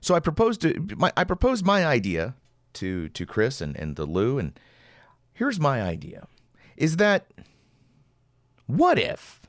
So 0.00 0.14
I 0.14 0.20
proposed 0.20 0.62
to 0.62 0.86
my 0.96 1.12
I 1.16 1.24
proposed 1.24 1.64
my 1.64 1.86
idea 1.86 2.34
to 2.74 3.08
to 3.10 3.26
Chris 3.26 3.60
and, 3.60 3.76
and 3.76 3.94
to 3.96 4.04
Lou 4.04 4.38
and 4.38 4.58
here's 5.32 5.60
my 5.60 5.82
idea 5.82 6.26
is 6.76 6.96
that 6.96 7.26
what 8.66 8.98
if 8.98 9.40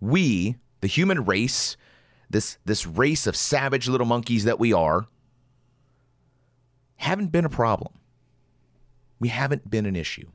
we, 0.00 0.56
the 0.80 0.86
human 0.86 1.24
race, 1.24 1.76
this 2.28 2.58
this 2.64 2.86
race 2.86 3.26
of 3.26 3.36
savage 3.36 3.88
little 3.88 4.06
monkeys 4.06 4.44
that 4.44 4.58
we 4.58 4.72
are, 4.72 5.06
haven't 6.96 7.28
been 7.28 7.44
a 7.44 7.50
problem. 7.50 7.92
We 9.18 9.28
haven't 9.28 9.70
been 9.70 9.86
an 9.86 9.96
issue. 9.96 10.28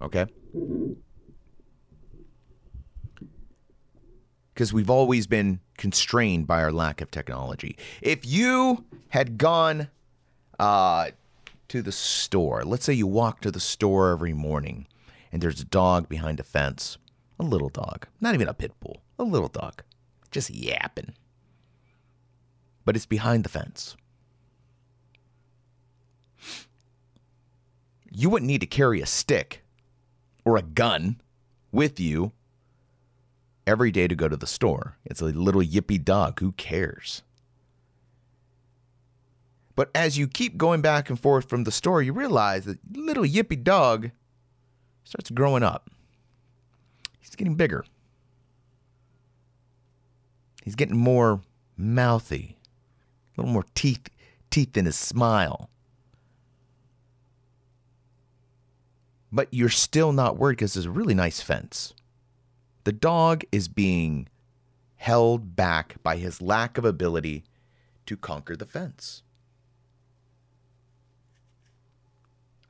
Okay? 0.00 0.26
Because 4.52 4.72
we've 4.72 4.90
always 4.90 5.26
been 5.26 5.60
constrained 5.78 6.46
by 6.46 6.62
our 6.62 6.72
lack 6.72 7.00
of 7.00 7.10
technology. 7.10 7.76
If 8.02 8.26
you 8.26 8.84
had 9.08 9.38
gone 9.38 9.88
uh, 10.58 11.10
to 11.72 11.80
the 11.80 11.90
store. 11.90 12.64
Let's 12.64 12.84
say 12.84 12.92
you 12.92 13.06
walk 13.06 13.40
to 13.40 13.50
the 13.50 13.58
store 13.58 14.10
every 14.10 14.34
morning 14.34 14.86
and 15.32 15.42
there's 15.42 15.62
a 15.62 15.64
dog 15.64 16.06
behind 16.06 16.38
a 16.38 16.42
fence. 16.42 16.98
A 17.40 17.42
little 17.42 17.70
dog. 17.70 18.06
Not 18.20 18.34
even 18.34 18.46
a 18.46 18.52
pit 18.52 18.72
bull. 18.78 19.00
A 19.18 19.24
little 19.24 19.48
dog. 19.48 19.82
Just 20.30 20.50
yapping. 20.50 21.14
But 22.84 22.94
it's 22.94 23.06
behind 23.06 23.42
the 23.42 23.48
fence. 23.48 23.96
You 28.10 28.28
wouldn't 28.28 28.48
need 28.48 28.60
to 28.60 28.66
carry 28.66 29.00
a 29.00 29.06
stick 29.06 29.64
or 30.44 30.58
a 30.58 30.62
gun 30.62 31.22
with 31.72 31.98
you 31.98 32.32
every 33.66 33.90
day 33.90 34.06
to 34.06 34.14
go 34.14 34.28
to 34.28 34.36
the 34.36 34.46
store. 34.46 34.98
It's 35.06 35.22
a 35.22 35.26
little 35.26 35.62
yippy 35.62 36.04
dog. 36.04 36.38
Who 36.40 36.52
cares? 36.52 37.22
But 39.74 39.90
as 39.94 40.18
you 40.18 40.28
keep 40.28 40.56
going 40.56 40.82
back 40.82 41.08
and 41.08 41.18
forth 41.18 41.48
from 41.48 41.64
the 41.64 41.72
store, 41.72 42.02
you 42.02 42.12
realize 42.12 42.64
that 42.66 42.78
little 42.94 43.24
yippy 43.24 43.62
dog 43.62 44.10
starts 45.04 45.30
growing 45.30 45.62
up. 45.62 45.90
He's 47.18 47.34
getting 47.34 47.54
bigger. 47.54 47.84
He's 50.62 50.74
getting 50.74 50.96
more 50.96 51.40
mouthy, 51.76 52.58
a 53.36 53.40
little 53.40 53.52
more 53.52 53.64
teeth 53.74 54.08
teeth 54.50 54.76
in 54.76 54.84
his 54.84 54.96
smile. 54.96 55.70
But 59.32 59.48
you're 59.50 59.70
still 59.70 60.12
not 60.12 60.36
worried 60.36 60.58
because 60.58 60.74
there's 60.74 60.86
a 60.86 60.90
really 60.90 61.14
nice 61.14 61.40
fence. 61.40 61.94
The 62.84 62.92
dog 62.92 63.44
is 63.50 63.66
being 63.66 64.28
held 64.96 65.56
back 65.56 65.96
by 66.02 66.16
his 66.16 66.42
lack 66.42 66.76
of 66.76 66.84
ability 66.84 67.44
to 68.04 68.16
conquer 68.16 68.54
the 68.56 68.66
fence. 68.66 69.22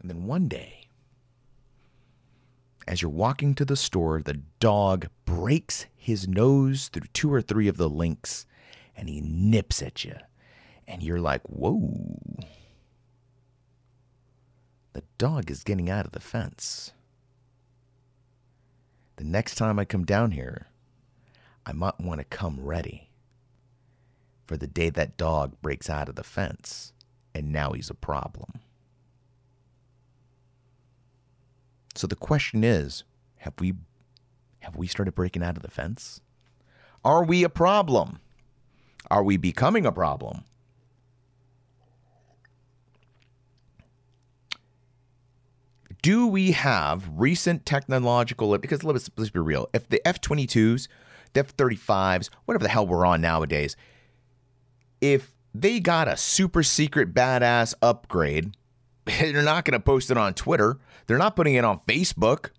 And 0.03 0.11
then 0.11 0.27
one 0.27 0.49
day, 0.49 0.89
as 2.89 3.01
you're 3.01 3.11
walking 3.11 3.55
to 3.55 3.65
the 3.65 3.77
store, 3.77 4.21
the 4.21 4.41
dog 4.59 5.07
breaks 5.25 5.87
his 5.95 6.27
nose 6.27 6.89
through 6.89 7.07
two 7.13 7.33
or 7.33 7.41
three 7.41 7.69
of 7.69 7.77
the 7.77 7.89
links 7.89 8.45
and 8.97 9.09
he 9.09 9.21
nips 9.21 9.81
at 9.81 10.05
you. 10.05 10.17
And 10.89 11.03
you're 11.03 11.21
like, 11.21 11.43
whoa. 11.49 12.19
The 14.93 15.05
dog 15.17 15.51
is 15.51 15.63
getting 15.63 15.89
out 15.89 16.05
of 16.05 16.13
the 16.13 16.21
fence. 16.21 16.93
The 19.17 19.25
next 19.25 19.55
time 19.55 19.79
I 19.79 19.85
come 19.85 20.05
down 20.05 20.33
here, 20.33 20.67
I 21.65 21.73
might 21.73 22.01
want 22.01 22.19
to 22.19 22.25
come 22.25 22.59
ready 22.61 23.09
for 24.47 24.57
the 24.57 24.67
day 24.67 24.91
that 24.91 25.17
dog 25.17 25.55
breaks 25.63 25.89
out 25.89 26.09
of 26.09 26.17
the 26.17 26.25
fence 26.25 26.93
and 27.33 27.53
now 27.53 27.71
he's 27.71 27.89
a 27.89 27.95
problem. 27.95 28.61
So 31.95 32.07
the 32.07 32.17
question 32.17 32.65
is, 32.65 33.05
have 33.39 33.55
we 33.59 33.75
have 34.61 34.77
we 34.77 34.87
started 34.87 35.15
breaking 35.15 35.43
out 35.43 35.57
of 35.57 35.63
the 35.63 35.71
fence? 35.71 36.21
Are 37.05 37.25
we 37.25 37.43
a 37.43 37.49
problem? 37.49 38.21
Are 39.11 39.25
we 39.25 39.37
becoming 39.37 39.85
a 39.85 39.93
problem? 39.93 40.45
Do 46.01 46.27
we 46.27 46.53
have 46.53 47.09
recent 47.15 47.67
technological 47.67 48.57
because 48.59 48.83
let's, 48.83 49.11
let's 49.17 49.31
be 49.31 49.41
real, 49.41 49.69
if 49.73 49.89
the 49.89 50.07
F-22s, 50.07 50.89
the 51.33 51.41
F-35s, 51.41 52.29
whatever 52.45 52.65
the 52.65 52.69
hell 52.69 52.87
we're 52.87 53.07
on 53.07 53.21
nowadays, 53.21 53.77
if 55.01 55.33
they 55.55 55.79
got 55.79 56.09
a 56.09 56.17
super 56.17 56.63
secret 56.63 57.15
badass 57.15 57.75
upgrade, 57.83 58.57
they're 59.05 59.43
not 59.43 59.65
going 59.65 59.73
to 59.73 59.81
post 59.81 60.11
it 60.11 60.17
on 60.17 60.35
Twitter. 60.35 60.79
They're 61.07 61.19
not 61.19 61.37
putting 61.37 61.55
it 61.55 61.65
on 61.65 61.81
Facebook. 61.81 62.51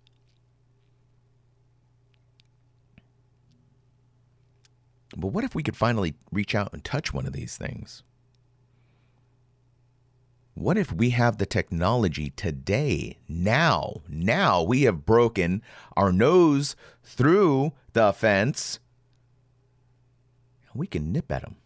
But 5.16 5.28
what 5.28 5.44
if 5.44 5.54
we 5.54 5.62
could 5.62 5.76
finally 5.76 6.14
reach 6.32 6.54
out 6.54 6.72
and 6.72 6.82
touch 6.82 7.14
one 7.14 7.26
of 7.26 7.32
these 7.32 7.56
things? 7.56 8.02
What 10.54 10.76
if 10.78 10.92
we 10.92 11.10
have 11.10 11.38
the 11.38 11.46
technology 11.46 12.30
today, 12.30 13.18
now, 13.28 14.02
now 14.08 14.62
we 14.62 14.82
have 14.82 15.04
broken 15.04 15.62
our 15.96 16.12
nose 16.12 16.76
through 17.02 17.72
the 17.92 18.12
fence 18.12 18.78
and 20.70 20.78
we 20.78 20.86
can 20.86 21.10
nip 21.10 21.30
at 21.32 21.42
them? 21.42 21.56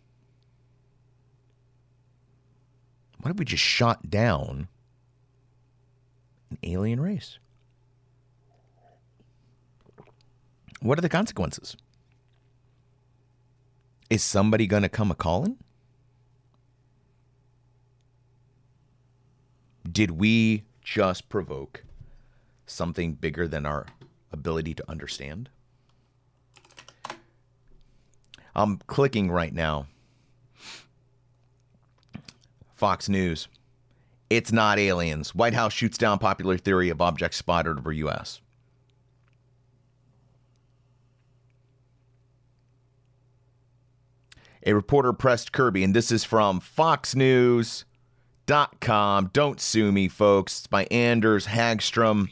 What 3.20 3.32
if 3.32 3.36
we 3.38 3.44
just 3.44 3.62
shot 3.62 4.10
down 4.10 4.68
an 6.50 6.58
alien 6.62 7.00
race? 7.00 7.38
What 10.80 10.98
are 10.98 11.02
the 11.02 11.08
consequences? 11.08 11.76
Is 14.08 14.22
somebody 14.22 14.66
going 14.66 14.84
to 14.84 14.88
come 14.88 15.10
a 15.10 15.14
calling? 15.14 15.56
Did 19.90 20.12
we 20.12 20.64
just 20.82 21.28
provoke 21.28 21.84
something 22.66 23.14
bigger 23.14 23.48
than 23.48 23.66
our 23.66 23.86
ability 24.32 24.74
to 24.74 24.88
understand? 24.88 25.48
I'm 28.54 28.78
clicking 28.86 29.30
right 29.30 29.52
now. 29.52 29.86
Fox 32.78 33.08
News. 33.08 33.48
It's 34.30 34.52
not 34.52 34.78
aliens. 34.78 35.34
White 35.34 35.54
House 35.54 35.72
shoots 35.72 35.98
down 35.98 36.18
popular 36.18 36.56
theory 36.56 36.90
of 36.90 37.00
objects 37.00 37.38
spotted 37.38 37.76
over 37.76 37.92
U.S. 37.92 38.40
A 44.64 44.74
reporter 44.74 45.12
pressed 45.12 45.52
Kirby, 45.52 45.82
and 45.82 45.94
this 45.94 46.12
is 46.12 46.24
from 46.24 46.60
FoxNews.com. 46.60 49.30
Don't 49.32 49.60
sue 49.60 49.90
me, 49.90 50.08
folks. 50.08 50.58
It's 50.58 50.66
by 50.66 50.84
Anders 50.84 51.46
Hagstrom. 51.46 52.30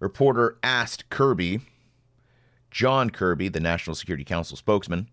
Reporter 0.00 0.56
asked 0.62 1.10
Kirby, 1.10 1.60
John 2.70 3.10
Kirby, 3.10 3.48
the 3.48 3.60
National 3.60 3.96
Security 3.96 4.24
Council 4.24 4.56
spokesman, 4.56 5.08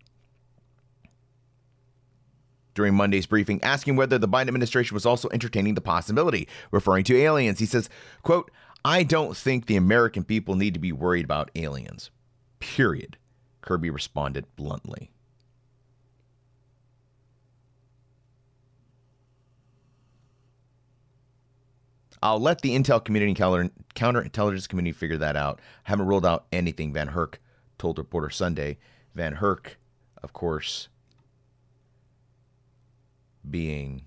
during 2.76 2.94
Monday's 2.94 3.26
briefing, 3.26 3.64
asking 3.64 3.96
whether 3.96 4.20
the 4.20 4.28
Biden 4.28 4.50
administration 4.50 4.94
was 4.94 5.06
also 5.06 5.30
entertaining 5.32 5.74
the 5.74 5.82
possibility, 5.82 6.48
referring 6.72 7.04
to 7.06 7.18
aliens. 7.18 7.60
He 7.60 7.66
says, 7.66 7.90
quote, 8.22 8.52
I 8.84 9.02
don't 9.02 9.36
think 9.36 9.66
the 9.66 9.78
American 9.78 10.24
people 10.24 10.56
need 10.56 10.76
to 10.76 10.80
be 10.80 10.92
worried 10.92 11.26
about 11.26 11.50
aliens. 11.56 12.12
Period. 12.60 13.18
Kirby 13.62 13.90
responded 13.90 14.46
bluntly. 14.56 15.10
I'll 22.22 22.40
let 22.40 22.62
the 22.62 22.76
intel 22.76 23.04
community 23.04 23.40
and 23.40 23.72
counterintelligence 23.96 24.68
community 24.68 24.94
figure 24.94 25.18
that 25.18 25.36
out. 25.36 25.60
I 25.86 25.92
haven't 25.92 26.08
ruled 26.08 26.26
out 26.26 26.46
anything, 26.52 26.94
VanHerck 26.94 27.36
told 27.78 27.98
Reporter 27.98 28.32
Sunday. 28.32 28.78
VanHerck, 29.16 29.76
of 30.24 30.34
course, 30.34 30.90
being 33.50 34.06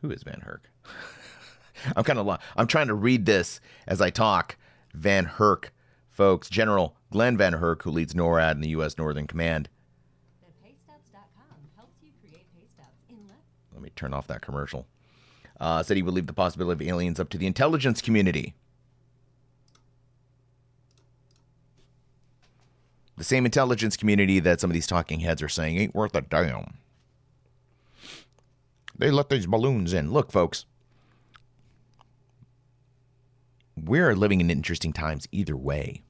who 0.00 0.10
is 0.10 0.24
VanHerck? 0.24 0.60
I'm 1.96 2.04
kind 2.04 2.18
of 2.18 2.40
I'm 2.56 2.66
trying 2.66 2.88
to 2.88 2.94
read 2.94 3.26
this 3.26 3.60
as 3.86 4.00
I 4.00 4.10
talk. 4.10 4.56
VanHerck, 4.96 5.66
folks, 6.10 6.48
General 6.48 6.96
Glen 7.10 7.38
VanHerck, 7.38 7.82
who 7.82 7.90
leads 7.90 8.14
NORAD 8.14 8.52
in 8.52 8.60
the 8.60 8.68
U.S. 8.70 8.98
Northern 8.98 9.26
Command. 9.26 9.68
Let 13.72 13.82
me 13.82 13.90
turn 13.94 14.12
off 14.12 14.26
that 14.26 14.42
commercial 14.42 14.86
uh, 15.62 15.80
said 15.80 15.96
he 15.96 16.02
would 16.02 16.12
leave 16.12 16.26
the 16.26 16.32
possibility 16.32 16.84
of 16.84 16.88
aliens 16.88 17.20
up 17.20 17.28
to 17.28 17.38
the 17.38 17.46
intelligence 17.46 18.02
community. 18.02 18.52
The 23.16 23.24
same 23.24 23.44
intelligence 23.44 23.96
community 23.96 24.40
that 24.40 24.60
some 24.60 24.70
of 24.70 24.74
these 24.74 24.88
talking 24.88 25.20
heads 25.20 25.40
are 25.40 25.48
saying 25.48 25.78
ain't 25.78 25.94
worth 25.94 26.16
a 26.16 26.22
damn. 26.22 26.78
They 29.02 29.10
let 29.10 29.30
these 29.30 29.46
balloons 29.46 29.92
in. 29.92 30.12
Look, 30.12 30.30
folks, 30.30 30.64
we're 33.76 34.14
living 34.14 34.40
in 34.40 34.48
interesting 34.48 34.92
times 34.92 35.26
either 35.32 35.56
way. 35.56 36.02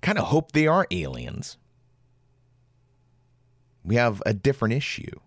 Kind 0.00 0.18
of 0.18 0.24
hope 0.24 0.50
they 0.50 0.66
are 0.66 0.88
aliens. 0.90 1.58
We 3.84 3.94
have 3.94 4.20
a 4.26 4.34
different 4.34 4.74
issue. 4.74 5.20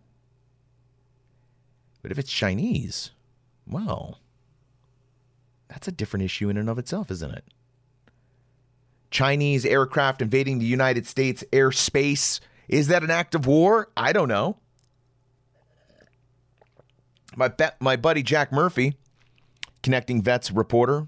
But 2.02 2.12
if 2.12 2.20
it's 2.20 2.30
Chinese, 2.30 3.12
well, 3.66 4.20
that's 5.70 5.88
a 5.88 5.94
different 5.94 6.26
issue 6.26 6.50
in 6.50 6.58
and 6.58 6.70
of 6.70 6.78
itself, 6.78 7.10
isn't 7.10 7.32
it? 7.32 7.46
Chinese 9.12 9.66
aircraft 9.66 10.22
invading 10.22 10.60
the 10.60 10.66
United 10.66 11.08
States 11.08 11.42
airspace. 11.54 12.42
Is 12.68 12.90
that 12.90 13.02
an 13.02 13.12
act 13.12 13.34
of 13.34 13.48
war? 13.48 13.88
I 13.96 14.12
don't 14.12 14.28
know. 14.28 14.58
My, 17.36 17.52
my 17.80 17.96
buddy 17.96 18.24
Jack 18.24 18.52
Murphy, 18.52 18.96
Connecting 19.84 20.22
Vets 20.22 20.52
reporter 20.52 21.08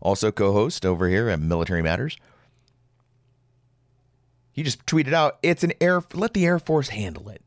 also 0.00 0.32
co-host 0.32 0.84
over 0.84 1.08
here 1.08 1.28
at 1.28 1.40
Military 1.40 1.82
Matters. 1.82 2.16
He 4.52 4.62
just 4.62 4.84
tweeted 4.84 5.14
out, 5.14 5.38
"It's 5.42 5.64
an 5.64 5.72
air. 5.80 6.02
Let 6.12 6.34
the 6.34 6.44
Air 6.44 6.58
Force 6.58 6.90
handle 6.90 7.30
it. 7.30 7.42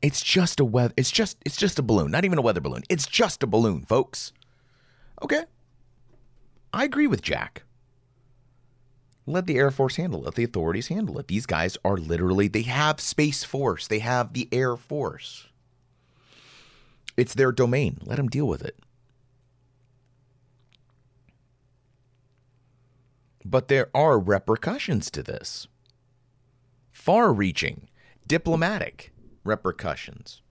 It's 0.00 0.22
just 0.22 0.60
a 0.60 0.64
weather. 0.64 0.94
It's 0.96 1.10
just. 1.10 1.38
It's 1.44 1.56
just 1.56 1.78
a 1.80 1.82
balloon. 1.82 2.12
Not 2.12 2.24
even 2.24 2.38
a 2.38 2.42
weather 2.42 2.60
balloon. 2.60 2.84
It's 2.88 3.06
just 3.06 3.42
a 3.42 3.48
balloon, 3.48 3.82
folks." 3.82 4.32
Okay, 5.22 5.42
I 6.72 6.84
agree 6.84 7.08
with 7.08 7.22
Jack. 7.22 7.64
Let 9.26 9.46
the 9.46 9.56
Air 9.56 9.72
Force 9.72 9.96
handle 9.96 10.20
it. 10.20 10.26
Let 10.26 10.34
the 10.36 10.44
authorities 10.44 10.86
handle 10.86 11.18
it. 11.18 11.26
These 11.26 11.46
guys 11.46 11.76
are 11.84 11.96
literally. 11.96 12.46
They 12.46 12.62
have 12.62 13.00
Space 13.00 13.42
Force. 13.42 13.88
They 13.88 13.98
have 13.98 14.34
the 14.34 14.48
Air 14.52 14.76
Force. 14.76 15.48
It's 17.16 17.34
their 17.34 17.52
domain. 17.52 17.98
Let 18.04 18.16
them 18.16 18.28
deal 18.28 18.46
with 18.46 18.62
it. 18.62 18.76
But 23.44 23.68
there 23.68 23.88
are 23.94 24.18
repercussions 24.18 25.10
to 25.12 25.22
this. 25.22 25.68
Far 26.92 27.32
reaching, 27.32 27.88
diplomatic 28.26 29.12
repercussions. 29.44 30.42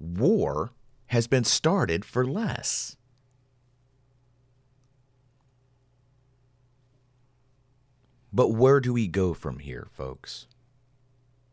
War 0.00 0.72
has 1.06 1.28
been 1.28 1.44
started 1.44 2.04
for 2.04 2.26
less. 2.26 2.96
But 8.32 8.48
where 8.48 8.80
do 8.80 8.92
we 8.92 9.06
go 9.06 9.34
from 9.34 9.58
here, 9.58 9.88
folks? 9.92 10.46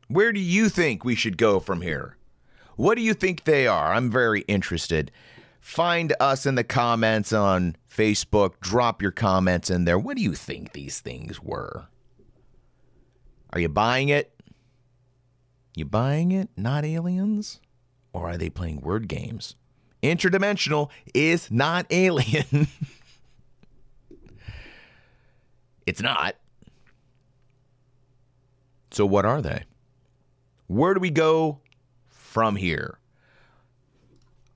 Where 0.07 0.31
do 0.31 0.39
you 0.39 0.69
think 0.69 1.03
we 1.03 1.13
should 1.13 1.37
go 1.37 1.59
from 1.59 1.81
here? 1.81 2.15
What 2.79 2.95
do 2.95 3.01
you 3.01 3.13
think 3.13 3.43
they 3.43 3.67
are? 3.67 3.91
I'm 3.91 4.09
very 4.09 4.39
interested. 4.47 5.11
Find 5.59 6.15
us 6.21 6.45
in 6.45 6.55
the 6.55 6.63
comments 6.63 7.33
on 7.33 7.75
Facebook. 7.93 8.61
Drop 8.61 9.01
your 9.01 9.11
comments 9.11 9.69
in 9.69 9.83
there. 9.83 9.99
What 9.99 10.15
do 10.15 10.23
you 10.23 10.33
think 10.33 10.71
these 10.71 11.01
things 11.01 11.43
were? 11.43 11.89
Are 13.51 13.59
you 13.59 13.67
buying 13.67 14.07
it? 14.07 14.33
You 15.75 15.83
buying 15.83 16.31
it? 16.31 16.47
Not 16.55 16.85
aliens? 16.85 17.59
Or 18.13 18.29
are 18.29 18.37
they 18.37 18.49
playing 18.49 18.79
word 18.79 19.09
games? 19.09 19.57
Interdimensional 20.01 20.89
is 21.13 21.51
not 21.51 21.85
alien. 21.91 22.69
it's 25.85 26.01
not. 26.01 26.37
So, 28.91 29.05
what 29.05 29.25
are 29.25 29.41
they? 29.41 29.63
Where 30.67 30.93
do 30.93 31.01
we 31.01 31.09
go 31.09 31.59
from 32.29 32.55
here? 32.55 32.97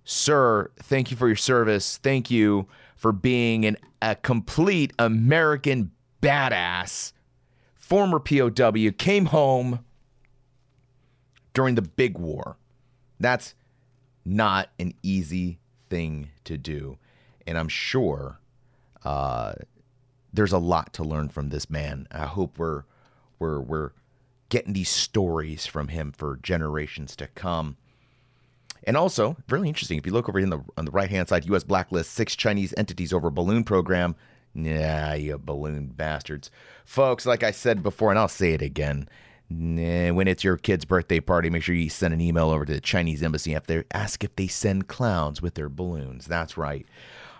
Sir, 0.04 0.70
thank 0.78 1.10
you 1.10 1.16
for 1.16 1.26
your 1.26 1.36
service. 1.36 1.98
Thank 1.98 2.30
you 2.30 2.68
for 2.96 3.12
being 3.12 3.64
an, 3.66 3.76
a 4.00 4.14
complete 4.14 4.92
American 4.98 5.90
badass. 6.22 7.12
Former 7.74 8.18
POW 8.18 8.90
came 8.96 9.26
home 9.26 9.80
during 11.54 11.74
the 11.74 11.82
big 11.82 12.18
war. 12.18 12.56
That's 13.20 13.54
not 14.24 14.70
an 14.78 14.94
easy 15.02 15.58
thing 15.88 16.30
to 16.44 16.56
do. 16.56 16.98
And 17.46 17.58
I'm 17.58 17.68
sure 17.68 18.38
uh, 19.04 19.54
there's 20.32 20.52
a 20.52 20.58
lot 20.58 20.92
to 20.94 21.04
learn 21.04 21.28
from 21.28 21.48
this 21.48 21.68
man. 21.68 22.06
I 22.10 22.26
hope 22.26 22.58
we're 22.58 22.84
we're 23.38 23.60
we're 23.60 23.90
getting 24.48 24.72
these 24.72 24.88
stories 24.88 25.66
from 25.66 25.88
him 25.88 26.12
for 26.12 26.38
generations 26.42 27.16
to 27.16 27.26
come. 27.28 27.76
And 28.84 28.96
also, 28.96 29.36
really 29.48 29.68
interesting, 29.68 29.98
if 29.98 30.06
you 30.06 30.12
look 30.12 30.28
over 30.28 30.38
in 30.38 30.50
the 30.50 30.60
on 30.76 30.84
the 30.84 30.90
right 30.90 31.10
hand 31.10 31.28
side, 31.28 31.46
U.S. 31.46 31.64
blacklist 31.64 32.12
six 32.12 32.34
Chinese 32.36 32.74
entities 32.76 33.12
over 33.12 33.30
balloon 33.30 33.64
program. 33.64 34.14
Yeah, 34.54 35.14
you 35.14 35.38
balloon 35.38 35.86
bastards, 35.86 36.50
folks. 36.84 37.24
Like 37.24 37.42
I 37.42 37.52
said 37.52 37.82
before, 37.82 38.10
and 38.10 38.18
I'll 38.18 38.28
say 38.28 38.52
it 38.52 38.62
again. 38.62 39.08
When 39.52 40.28
it's 40.28 40.44
your 40.44 40.56
kid's 40.56 40.84
birthday 40.84 41.20
party, 41.20 41.50
make 41.50 41.62
sure 41.62 41.74
you 41.74 41.88
send 41.88 42.14
an 42.14 42.20
email 42.20 42.50
over 42.50 42.64
to 42.64 42.72
the 42.72 42.80
Chinese 42.80 43.22
embassy. 43.22 43.54
If 43.54 43.64
ask 43.92 44.24
if 44.24 44.34
they 44.36 44.46
send 44.46 44.88
clowns 44.88 45.42
with 45.42 45.54
their 45.54 45.68
balloons, 45.68 46.26
that's 46.26 46.56
right. 46.56 46.86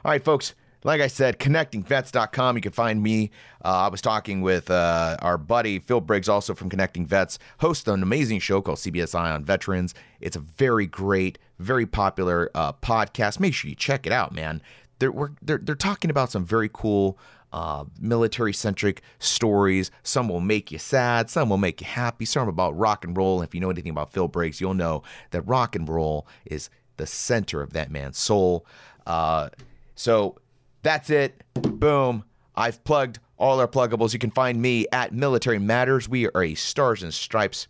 All 0.04 0.10
right, 0.10 0.24
folks 0.24 0.54
like 0.84 1.00
I 1.00 1.06
said, 1.06 1.38
connectingvets.com. 1.38 2.56
You 2.56 2.62
can 2.62 2.72
find 2.72 3.02
me. 3.02 3.30
Uh, 3.64 3.68
I 3.68 3.88
was 3.88 4.00
talking 4.00 4.40
with 4.40 4.70
uh, 4.70 5.16
our 5.20 5.38
buddy 5.38 5.78
Phil 5.78 6.00
Briggs, 6.00 6.28
also 6.28 6.54
from 6.54 6.68
Connecting 6.68 7.06
Vets, 7.06 7.38
hosts 7.58 7.86
an 7.88 8.02
amazing 8.02 8.40
show 8.40 8.60
called 8.60 8.78
CBS 8.78 9.14
Eye 9.14 9.30
on 9.30 9.44
Veterans. 9.44 9.94
It's 10.20 10.36
a 10.36 10.40
very 10.40 10.86
great, 10.86 11.38
very 11.58 11.86
popular 11.86 12.50
uh, 12.54 12.72
podcast. 12.72 13.40
Make 13.40 13.54
sure 13.54 13.68
you 13.68 13.76
check 13.76 14.06
it 14.06 14.12
out, 14.12 14.32
man. 14.32 14.62
They're, 14.98 15.12
they're, 15.40 15.58
they're 15.58 15.74
talking 15.74 16.10
about 16.10 16.30
some 16.30 16.44
very 16.44 16.70
cool 16.72 17.18
uh, 17.52 17.84
military 18.00 18.52
centric 18.52 19.02
stories. 19.18 19.90
Some 20.02 20.28
will 20.28 20.40
make 20.40 20.72
you 20.72 20.78
sad, 20.78 21.30
some 21.30 21.48
will 21.50 21.58
make 21.58 21.80
you 21.80 21.86
happy, 21.86 22.24
some 22.24 22.48
about 22.48 22.76
rock 22.78 23.04
and 23.04 23.16
roll. 23.16 23.42
If 23.42 23.54
you 23.54 23.60
know 23.60 23.70
anything 23.70 23.90
about 23.90 24.12
Phil 24.12 24.28
Briggs, 24.28 24.60
you'll 24.60 24.74
know 24.74 25.02
that 25.30 25.42
rock 25.42 25.76
and 25.76 25.88
roll 25.88 26.26
is 26.46 26.70
the 26.96 27.06
center 27.06 27.62
of 27.62 27.72
that 27.72 27.90
man's 27.90 28.18
soul. 28.18 28.66
Uh, 29.06 29.50
so 29.94 30.36
that's 30.82 31.10
it. 31.10 31.42
Boom. 31.54 32.24
I've 32.54 32.82
plugged 32.84 33.18
all 33.38 33.60
our 33.60 33.68
pluggables. 33.68 34.12
You 34.12 34.18
can 34.18 34.30
find 34.30 34.60
me 34.60 34.86
at 34.92 35.12
Military 35.12 35.58
Matters. 35.58 36.08
We 36.08 36.28
are 36.28 36.42
a 36.42 36.54
Stars 36.54 37.02
and 37.02 37.12
Stripes 37.12 37.66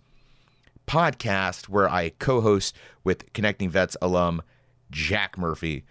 podcast 0.86 1.68
where 1.68 1.88
I 1.88 2.10
co 2.10 2.40
host 2.40 2.76
with 3.04 3.32
Connecting 3.32 3.70
Vets 3.70 3.96
alum 4.02 4.42
Jack 4.90 5.38
Murphy. 5.38 5.84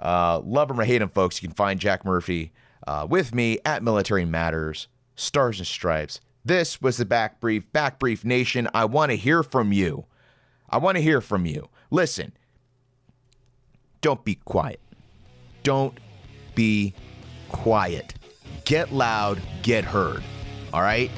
Uh, 0.00 0.40
love 0.44 0.70
him 0.70 0.80
or 0.80 0.84
hate 0.84 1.02
him, 1.02 1.08
folks. 1.08 1.42
You 1.42 1.48
can 1.48 1.54
find 1.54 1.78
Jack 1.78 2.04
Murphy 2.04 2.52
uh, 2.88 3.06
with 3.08 3.34
me 3.34 3.58
at 3.64 3.82
Military 3.82 4.24
Matters, 4.24 4.88
Stars 5.14 5.58
and 5.58 5.66
Stripes. 5.66 6.20
This 6.44 6.80
was 6.80 6.96
the 6.96 7.04
Back 7.04 7.40
Brief, 7.40 7.70
Back 7.72 7.98
Brief 7.98 8.24
Nation. 8.24 8.68
I 8.72 8.86
want 8.86 9.10
to 9.10 9.16
hear 9.16 9.42
from 9.42 9.72
you. 9.72 10.06
I 10.70 10.78
want 10.78 10.96
to 10.96 11.02
hear 11.02 11.20
from 11.20 11.46
you. 11.46 11.68
Listen, 11.90 12.32
don't 14.00 14.24
be 14.24 14.36
quiet 14.44 14.80
don't 15.68 16.00
be 16.54 16.94
quiet. 17.50 18.14
Get 18.64 18.90
loud, 18.90 19.38
get 19.62 19.84
heard. 19.84 20.22
All 20.72 20.80
right? 20.80 21.10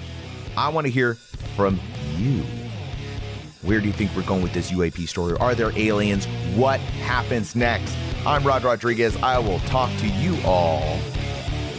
I 0.57 0.69
want 0.71 0.89
to 0.89 0.91
hear 0.91 1.15
from 1.55 1.79
you. 2.17 2.43
Where 3.63 3.81
do 3.81 3.87
you 3.87 3.93
think 3.93 4.11
we're 4.17 4.23
going 4.23 4.43
with 4.43 4.53
this 4.53 4.73
UAP 4.73 5.07
story? 5.09 5.37
Are 5.39 5.55
there 5.55 5.71
aliens? 5.79 6.27
What 6.57 6.81
happens 6.81 7.55
next? 7.55 7.97
I'm 8.27 8.43
Rod 8.43 8.65
Rodriguez. 8.65 9.17
I 9.19 9.39
will 9.39 9.61
talk 9.61 9.97
to 9.99 10.09
you 10.09 10.37
all 10.45 10.99